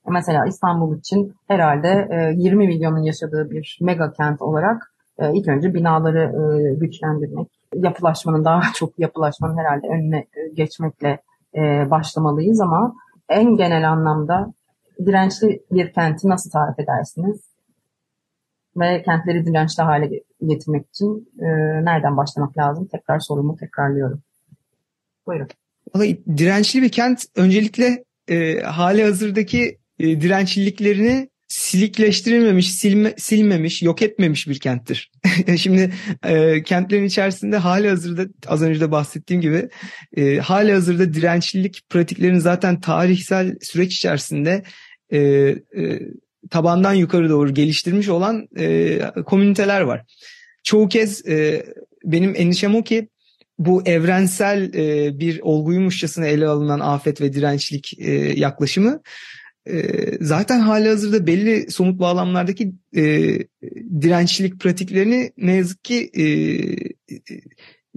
Mesela 0.10 0.46
İstanbul 0.48 0.98
için 0.98 1.34
herhalde 1.48 2.08
e, 2.12 2.34
20 2.36 2.68
milyonun 2.68 3.04
yaşadığı 3.04 3.50
bir 3.52 3.80
mega 3.82 4.14
kent 4.14 4.42
olarak 4.42 4.91
e, 5.20 5.34
ilk 5.34 5.48
önce 5.48 5.74
binaları 5.74 6.20
e, 6.20 6.74
güçlendirmek, 6.76 7.48
yapılaşmanın 7.76 8.46
daha 8.46 8.62
çok 8.76 9.00
yapılaşmanın 9.00 9.58
herhalde 9.58 9.88
önüne 9.88 10.18
e, 10.18 10.54
geçmekle 10.54 11.20
başlamalıyız 11.92 12.62
ama 12.62 12.96
en 13.30 13.56
genel 13.56 13.92
anlamda 13.92 14.54
dirençli 15.06 15.62
bir 15.72 15.94
kenti 15.94 16.30
nasıl 16.30 16.52
tarif 16.52 16.80
edersiniz? 16.80 17.42
Ve 18.78 19.04
kentleri 19.04 19.46
dirençli 19.46 19.84
hale 19.84 20.10
getirmek 20.48 20.88
için 20.88 21.30
nereden 21.84 22.18
başlamak 22.18 22.58
lazım? 22.58 22.88
Tekrar 22.92 23.20
sorumu 23.20 23.58
tekrarlıyorum. 23.58 24.22
Buyurun. 25.28 25.48
Vallahi 25.96 26.24
dirençli 26.38 26.82
bir 26.82 26.90
kent 26.90 27.26
öncelikle 27.36 28.04
e, 28.28 28.60
hali 28.60 29.04
hazırdaki 29.04 29.78
e, 30.00 30.22
dirençliliklerini 30.22 31.30
silikleştirilmemiş, 31.52 32.72
silme, 32.72 33.14
silmemiş, 33.18 33.84
yok 33.84 34.02
etmemiş 34.02 34.48
bir 34.48 34.60
kenttir. 34.60 35.12
Şimdi 35.58 35.94
e, 36.24 36.64
kentlerin 36.64 37.04
içerisinde 37.04 37.58
hali 37.58 37.90
hazırda 37.90 38.26
az 38.48 38.62
önce 38.62 38.80
de 38.80 38.92
bahsettiğim 38.92 39.42
gibi 39.42 39.70
e, 40.18 40.38
hali 40.38 40.72
hazırda 40.72 41.14
dirençlilik 41.14 41.90
pratiklerini 41.90 42.42
zaten 42.42 42.82
tarihsel 42.82 43.56
süreç 43.62 43.96
içerisinde 43.96 44.64
e, 45.10 45.20
e, 45.20 45.56
tabandan 46.50 46.94
yukarı 46.94 47.30
doğru 47.30 47.54
geliştirmiş 47.54 48.10
olan 48.10 48.48
e, 48.58 49.00
komüniteler 49.26 49.82
var. 49.82 50.06
Çoğu 50.64 50.90
kez 50.90 51.28
e, 51.28 51.66
benim 52.04 52.34
endişem 52.36 52.76
o 52.76 52.84
ki 52.84 53.10
bu 53.60 53.84
evrensel 53.86 54.74
e, 54.74 55.20
bir 55.20 55.40
olguymuşçasına 55.42 56.28
ele 56.28 56.48
alınan 56.48 56.80
afet 56.80 57.22
ve 57.22 57.34
dirençlik 57.34 58.00
e, 58.00 58.12
yaklaşımı 58.40 59.02
ee, 59.68 60.18
zaten 60.22 60.60
hali 60.60 60.88
hazırda 60.88 61.28
belli 61.28 61.72
somut 61.72 62.00
bağlamlardaki 62.00 62.74
e, 62.96 63.04
dirençlilik 64.02 64.60
pratiklerini 64.60 65.32
ne 65.38 65.56
yazık 65.56 65.84
ki 65.84 66.12
e, 66.18 66.26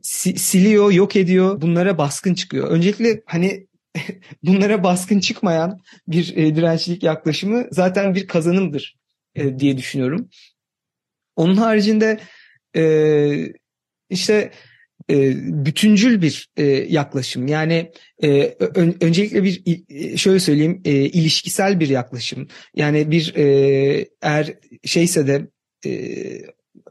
si, 0.02 0.38
siliyor, 0.38 0.92
yok 0.92 1.16
ediyor, 1.16 1.60
bunlara 1.60 1.98
baskın 1.98 2.34
çıkıyor. 2.34 2.70
Öncelikle 2.70 3.22
hani 3.26 3.66
bunlara 4.42 4.84
baskın 4.84 5.20
çıkmayan 5.20 5.80
bir 6.08 6.36
e, 6.36 6.56
dirençlilik 6.56 7.02
yaklaşımı 7.02 7.68
zaten 7.70 8.14
bir 8.14 8.26
kazanımdır 8.26 8.96
e, 9.34 9.58
diye 9.58 9.78
düşünüyorum. 9.78 10.28
Onun 11.36 11.56
haricinde 11.56 12.20
e, 12.76 12.84
işte 14.10 14.52
e, 15.10 15.34
bütüncül 15.66 16.22
bir 16.22 16.48
e, 16.56 16.64
yaklaşım. 16.88 17.46
Yani 17.46 17.92
e, 18.22 18.56
ön, 18.74 18.96
öncelikle 19.00 19.44
bir 19.44 19.62
şöyle 20.16 20.40
söyleyeyim 20.40 20.82
e, 20.84 20.92
ilişkisel 20.92 21.80
bir 21.80 21.88
yaklaşım. 21.88 22.48
Yani 22.74 23.10
bir 23.10 23.34
e, 23.36 24.08
eğer 24.22 24.54
şeyse 24.84 25.26
de 25.26 25.46
e, 25.86 25.90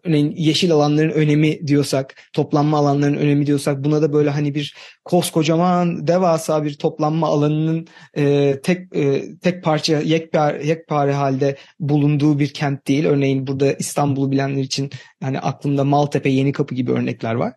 örneğin 0.03 0.33
yeşil 0.35 0.71
alanların 0.71 1.09
önemi 1.09 1.67
diyorsak, 1.67 2.15
toplanma 2.33 2.77
alanlarının 2.77 3.17
önemi 3.17 3.45
diyorsak 3.45 3.83
buna 3.83 4.01
da 4.01 4.13
böyle 4.13 4.29
hani 4.29 4.55
bir 4.55 4.75
koskocaman 5.05 6.07
devasa 6.07 6.63
bir 6.63 6.73
toplanma 6.73 7.27
alanının 7.27 7.87
e, 8.17 8.55
tek 8.63 8.95
e, 8.95 9.23
tek 9.39 9.63
parça 9.63 9.99
yekpare, 9.99 10.67
yekpare 10.67 11.13
halde 11.13 11.57
bulunduğu 11.79 12.39
bir 12.39 12.53
kent 12.53 12.87
değil. 12.87 13.05
Örneğin 13.05 13.47
burada 13.47 13.73
İstanbul'u 13.73 14.31
bilenler 14.31 14.61
için 14.61 14.89
hani 15.23 15.39
aklımda 15.39 15.83
Maltepe, 15.83 16.29
Yeni 16.29 16.51
Kapı 16.51 16.75
gibi 16.75 16.91
örnekler 16.91 17.35
var. 17.35 17.53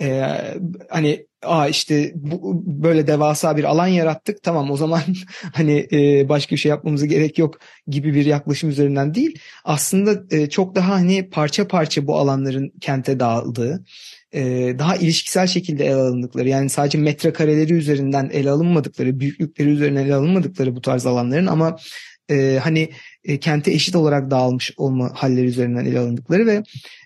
E, 0.00 0.22
hani 0.90 1.26
aa 1.46 1.68
işte 1.68 2.12
bu, 2.14 2.62
böyle 2.66 3.06
devasa 3.06 3.56
bir 3.56 3.64
alan 3.64 3.86
yarattık 3.86 4.42
tamam 4.42 4.70
o 4.70 4.76
zaman 4.76 5.00
hani 5.54 5.88
e, 5.92 6.28
başka 6.28 6.56
bir 6.56 6.60
şey 6.60 6.70
yapmamıza 6.70 7.06
gerek 7.06 7.38
yok 7.38 7.58
gibi 7.88 8.14
bir 8.14 8.26
yaklaşım 8.26 8.70
üzerinden 8.70 9.14
değil. 9.14 9.38
Aslında 9.64 10.36
e, 10.36 10.48
çok 10.48 10.74
daha 10.74 10.94
hani 10.94 11.30
parça 11.30 11.68
parça 11.68 12.06
bu 12.06 12.18
alanların 12.18 12.72
kente 12.80 13.20
dağıldığı 13.20 13.84
e, 14.32 14.74
daha 14.78 14.96
ilişkisel 14.96 15.46
şekilde 15.46 15.86
ele 15.86 15.94
alındıkları 15.94 16.48
yani 16.48 16.70
sadece 16.70 16.98
metrekareleri 16.98 17.72
üzerinden 17.72 18.30
ele 18.32 18.50
alınmadıkları 18.50 19.20
büyüklükleri 19.20 19.68
üzerinden 19.68 20.04
ele 20.04 20.14
alınmadıkları 20.14 20.76
bu 20.76 20.80
tarz 20.80 21.06
alanların 21.06 21.46
ama 21.46 21.76
e, 22.30 22.60
hani 22.62 22.90
e, 23.24 23.38
kente 23.38 23.72
eşit 23.72 23.96
olarak 23.96 24.30
dağılmış 24.30 24.72
olma 24.76 25.10
halleri 25.14 25.46
üzerinden 25.46 25.84
ele 25.84 25.98
alındıkları 25.98 26.46
ve 26.46 26.62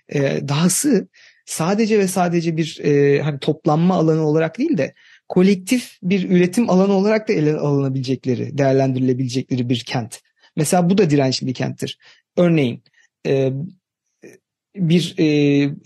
e, 0.09 0.47
dahası 0.47 1.07
sadece 1.51 1.99
ve 1.99 2.07
sadece 2.07 2.57
bir 2.57 2.79
e, 2.83 3.21
hani 3.21 3.39
toplanma 3.39 3.95
alanı 3.95 4.27
olarak 4.27 4.57
değil 4.57 4.77
de 4.77 4.93
kolektif 5.29 5.97
bir 6.03 6.29
üretim 6.29 6.69
alanı 6.69 6.93
olarak 6.93 7.29
da 7.29 7.33
ele 7.33 7.53
alınabilecekleri, 7.53 8.57
değerlendirilebilecekleri 8.57 9.69
bir 9.69 9.79
kent. 9.79 10.19
Mesela 10.55 10.89
bu 10.89 10.97
da 10.97 11.09
dirençli 11.09 11.47
bir 11.47 11.53
kenttir. 11.53 11.97
Örneğin 12.37 12.83
e, 13.27 13.51
bir 14.75 15.15
e, 15.17 15.25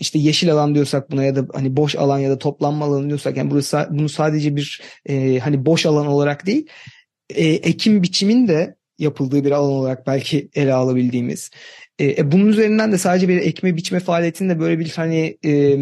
işte 0.00 0.18
yeşil 0.18 0.52
alan 0.52 0.74
diyorsak 0.74 1.10
buna 1.10 1.24
ya 1.24 1.36
da 1.36 1.46
hani 1.54 1.76
boş 1.76 1.96
alan 1.96 2.18
ya 2.18 2.30
da 2.30 2.38
toplanma 2.38 2.84
alanı 2.84 3.08
diyorsak 3.08 3.36
yani 3.36 3.50
burası 3.50 3.88
bunu 3.90 4.08
sadece 4.08 4.56
bir 4.56 4.82
e, 5.06 5.38
hani 5.38 5.66
boş 5.66 5.86
alan 5.86 6.06
olarak 6.06 6.46
değil 6.46 6.66
e, 7.30 7.44
ekim 7.46 8.02
biçimin 8.02 8.48
de 8.48 8.76
yapıldığı 8.98 9.44
bir 9.44 9.50
alan 9.50 9.72
olarak 9.72 10.06
belki 10.06 10.48
ele 10.54 10.74
alabildiğimiz. 10.74 11.50
E, 11.98 12.04
e, 12.06 12.32
bunun 12.32 12.46
üzerinden 12.46 12.92
de 12.92 12.98
sadece 12.98 13.28
bir 13.28 13.36
ekme 13.36 13.76
biçme 13.76 14.00
faaliyetinde 14.00 14.60
böyle 14.60 14.78
bir 14.78 14.92
hani 14.96 15.38
e, 15.44 15.76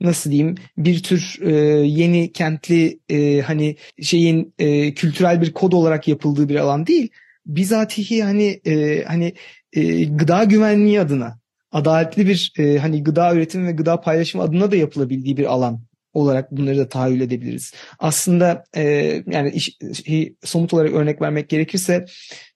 nasıl 0.00 0.30
diyeyim 0.30 0.54
bir 0.78 1.02
tür 1.02 1.38
e, 1.40 1.52
yeni 1.86 2.32
kentli 2.32 3.00
e, 3.08 3.40
hani 3.40 3.76
şeyin 4.02 4.54
e, 4.58 4.94
kültürel 4.94 5.42
bir 5.42 5.52
kod 5.52 5.72
olarak 5.72 6.08
yapıldığı 6.08 6.48
bir 6.48 6.56
alan 6.56 6.86
değil. 6.86 7.08
Bizatihi 7.46 8.24
hani 8.24 8.60
e, 8.66 9.04
hani 9.04 9.34
e, 9.72 10.04
gıda 10.04 10.44
güvenliği 10.44 11.00
adına 11.00 11.38
adaletli 11.72 12.26
bir 12.26 12.52
e, 12.58 12.78
hani 12.78 13.04
gıda 13.04 13.34
üretimi 13.34 13.68
ve 13.68 13.72
gıda 13.72 14.00
paylaşımı 14.00 14.42
adına 14.42 14.70
da 14.70 14.76
yapılabildiği 14.76 15.36
bir 15.36 15.44
alan 15.44 15.80
olarak 16.12 16.52
bunları 16.52 16.78
da 16.78 16.88
tahayyül 16.88 17.20
edebiliriz. 17.20 17.72
Aslında 17.98 18.64
e, 18.76 18.82
yani 19.26 19.50
iş, 19.50 19.78
somut 20.44 20.74
olarak 20.74 20.92
örnek 20.92 21.22
vermek 21.22 21.48
gerekirse 21.48 22.04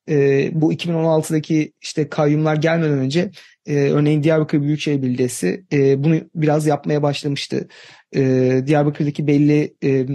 e, 0.08 0.50
bu 0.54 0.72
2016'daki 0.72 1.72
işte 1.80 2.08
kayyumlar 2.08 2.56
gelmeden 2.56 2.98
önce 2.98 3.30
e, 3.66 3.74
örneğin 3.74 4.22
Diyarbakır 4.22 4.62
Büyükşehir 4.62 5.02
Belediyesi 5.02 5.64
e, 5.72 6.04
bunu 6.04 6.20
biraz 6.34 6.66
yapmaya 6.66 7.02
başlamıştı. 7.02 7.68
E, 8.16 8.62
Diyarbakır'daki 8.66 9.26
belli 9.26 9.74
e, 9.84 10.06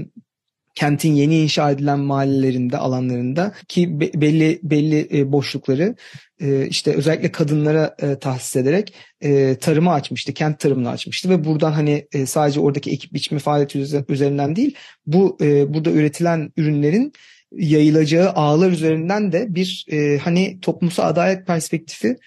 kentin 0.78 1.14
yeni 1.14 1.40
inşa 1.40 1.72
edilen 1.72 2.00
mahallelerinde, 2.00 2.78
alanlarında 2.78 3.54
ki 3.68 4.00
be, 4.00 4.10
belli 4.16 4.60
belli 4.64 5.08
e, 5.20 5.32
boşlukları 5.32 5.96
e, 6.42 6.68
işte 6.68 6.94
özellikle 6.94 7.32
kadınlara 7.32 7.96
e, 8.02 8.20
tahsis 8.20 8.56
ederek 8.56 8.94
e, 9.22 9.56
tarımı 9.56 9.92
açmıştı, 9.92 10.34
kent 10.34 10.60
tarımını 10.60 10.90
açmıştı 10.90 11.30
ve 11.30 11.46
buradan 11.46 11.72
hani 11.72 12.08
e, 12.14 12.26
sadece 12.26 12.60
oradaki 12.60 12.92
ekip 12.92 13.14
biçme 13.14 13.40
faaliyeti 13.40 13.80
üzerinden 14.10 14.56
değil, 14.56 14.76
bu 15.06 15.38
e, 15.42 15.74
burada 15.74 15.92
üretilen 15.92 16.52
ürünlerin 16.58 17.14
yayılacağı 17.52 18.30
ağlar 18.30 18.72
üzerinden 18.72 19.32
de 19.32 19.56
bir 19.56 19.86
e, 19.92 20.18
hani 20.18 20.60
toplumsal 20.62 21.10
adalet 21.10 21.48
perspektifi 21.48 22.18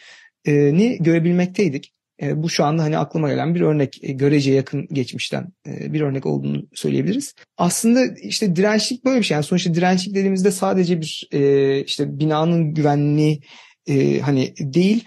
ni 0.46 0.98
görebilmekteydik. 1.00 1.92
E, 2.22 2.42
bu 2.42 2.50
şu 2.50 2.64
anda 2.64 2.82
hani 2.82 2.98
aklıma 2.98 3.28
gelen 3.28 3.54
bir 3.54 3.60
örnek, 3.60 4.04
e, 4.04 4.12
görece 4.12 4.52
yakın 4.52 4.88
geçmişten 4.92 5.52
e, 5.66 5.92
bir 5.92 6.00
örnek 6.00 6.26
olduğunu 6.26 6.66
söyleyebiliriz. 6.74 7.34
Aslında 7.56 8.06
işte 8.22 8.56
dirençlik 8.56 9.04
böyle 9.04 9.18
bir 9.18 9.24
şey. 9.24 9.34
Yani 9.34 9.44
sonuçta 9.44 9.74
dirençlik 9.74 10.14
dediğimizde 10.14 10.50
sadece 10.50 11.00
bir 11.00 11.28
işte 11.84 12.18
binanın 12.18 12.74
güvenliği 12.74 13.40
hani 14.22 14.54
değil, 14.58 15.04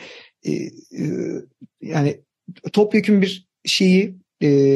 yani 1.81 2.19
topyekun 2.73 3.21
bir 3.21 3.47
şeyi 3.65 4.15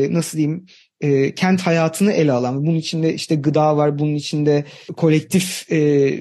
nasıl 0.10 0.38
diyeyim 0.38 0.66
e, 1.02 1.36
kent 1.36 1.62
hayatını 1.62 2.12
ele 2.12 2.32
alan, 2.32 2.66
bunun 2.66 2.76
içinde 2.76 3.14
işte 3.14 3.36
gıda 3.36 3.78
var, 3.78 4.00
bunun 4.00 4.16
içinde 4.16 4.66
kolektif 4.98 5.72
e, 5.72 6.20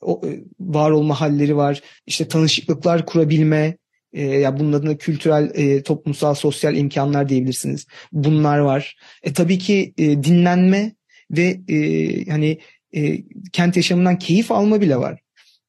o, 0.00 0.20
e, 0.24 0.40
var 0.60 0.90
olma 0.90 1.20
halleri 1.20 1.56
var, 1.56 1.82
işte 2.06 2.28
tanışıklıklar 2.28 3.06
kurabilme, 3.06 3.76
e, 4.12 4.22
ya 4.22 4.58
bunun 4.58 4.72
adına 4.72 4.96
kültürel, 4.96 5.50
e, 5.54 5.82
toplumsal, 5.82 6.34
sosyal 6.34 6.76
imkanlar 6.76 7.28
diyebilirsiniz. 7.28 7.86
Bunlar 8.12 8.58
var. 8.58 8.96
E, 9.22 9.32
tabii 9.32 9.58
ki 9.58 9.94
e, 9.98 10.22
dinlenme 10.24 10.94
ve 11.30 11.60
e, 11.68 12.30
hani 12.30 12.58
e, 12.92 13.24
kent 13.52 13.76
yaşamından 13.76 14.18
keyif 14.18 14.50
alma 14.50 14.80
bile 14.80 14.96
var. 14.96 15.20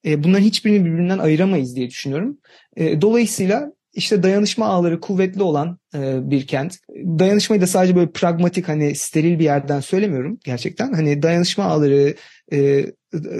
E, 0.05 0.23
bunların 0.23 0.43
hiçbirini 0.43 0.85
birbirinden 0.85 1.19
ayıramayız 1.19 1.75
diye 1.75 1.89
düşünüyorum. 1.89 2.37
E, 2.75 3.01
dolayısıyla 3.01 3.74
işte 3.95 4.23
dayanışma 4.23 4.65
ağları 4.65 4.99
kuvvetli 4.99 5.43
olan 5.43 5.77
e, 5.95 6.29
bir 6.31 6.47
kent. 6.47 6.77
Dayanışmayı 6.95 7.61
da 7.61 7.67
sadece 7.67 7.95
böyle 7.95 8.11
pragmatik 8.11 8.67
hani 8.67 8.95
steril 8.95 9.39
bir 9.39 9.43
yerden 9.43 9.79
söylemiyorum 9.79 10.39
gerçekten. 10.45 10.93
Hani 10.93 11.21
dayanışma 11.21 11.63
ağları, 11.63 12.15
e, 12.51 12.85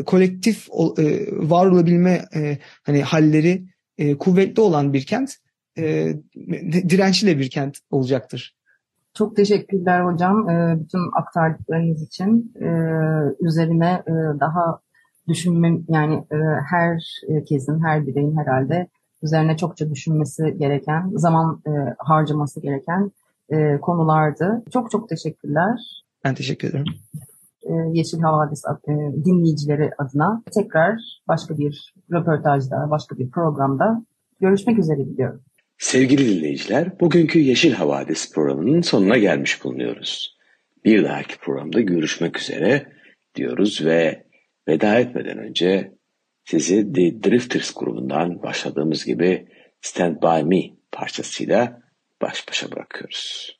kolektif 0.06 0.68
e, 0.98 1.28
var 1.32 1.66
olabilme 1.66 2.26
e, 2.36 2.58
hani 2.84 3.04
halleri 3.04 3.66
e, 3.98 4.18
kuvvetli 4.18 4.62
olan 4.62 4.94
bir 4.94 5.06
kent, 5.06 5.36
e, 5.78 6.14
dirençli 6.90 7.40
bir 7.40 7.50
kent 7.50 7.78
olacaktır. 7.90 8.56
Çok 9.14 9.36
teşekkürler 9.36 10.06
hocam 10.06 10.50
e, 10.50 10.80
bütün 10.80 11.00
aktardıklarınız 11.22 12.04
için. 12.04 12.54
E, 12.62 12.68
üzerine 13.42 14.04
e, 14.08 14.14
daha 14.40 14.80
düşünme 15.28 15.78
yani 15.88 16.16
e, 16.16 16.38
herkesin, 16.70 17.84
her 17.84 18.08
bireyin 18.08 18.38
herhalde 18.38 18.88
üzerine 19.26 19.58
çokça 19.58 19.90
düşünmesi 19.90 20.56
gereken, 20.58 21.12
zaman 21.16 21.62
e, 21.68 21.72
harcaması 21.98 22.62
gereken 22.62 23.12
e, 23.50 23.78
konulardı. 23.82 24.64
Çok 24.74 24.92
çok 24.92 25.10
teşekkürler. 25.10 25.80
Ben 26.24 26.36
teşekkür 26.36 26.70
ederim. 26.70 26.86
E, 27.64 27.74
Yeşil 27.94 28.20
Havadis 28.20 28.64
e, 28.66 28.94
dinleyicileri 29.26 29.90
adına 29.98 30.44
tekrar 30.54 31.00
başka 31.28 31.58
bir 31.58 31.94
röportajda, 32.12 32.88
başka 32.90 33.18
bir 33.18 33.32
programda 33.32 34.06
görüşmek 34.42 34.80
üzere 34.80 34.98
diliyorum. 34.98 35.42
Sevgili 35.78 36.36
dinleyiciler, 36.38 37.00
bugünkü 37.00 37.40
Yeşil 37.40 37.74
Havadis 37.74 38.34
programının 38.34 38.82
sonuna 38.82 39.18
gelmiş 39.18 39.64
bulunuyoruz. 39.64 40.38
Bir 40.86 41.04
dahaki 41.04 41.38
programda 41.38 41.82
görüşmek 41.82 42.40
üzere 42.40 42.88
diyoruz 43.36 43.86
ve 43.86 44.26
veda 44.68 45.00
etmeden 45.00 45.38
önce 45.38 45.92
sizi 46.46 46.94
The 46.94 47.24
Drifters 47.24 47.74
grubundan 47.74 48.44
başladığımız 48.44 49.06
gibi 49.06 49.48
Stand 49.82 50.22
By 50.22 50.44
Me 50.44 50.76
parçasıyla 50.92 51.82
baş 52.22 52.48
başa 52.50 52.72
bırakıyoruz. 52.72 53.60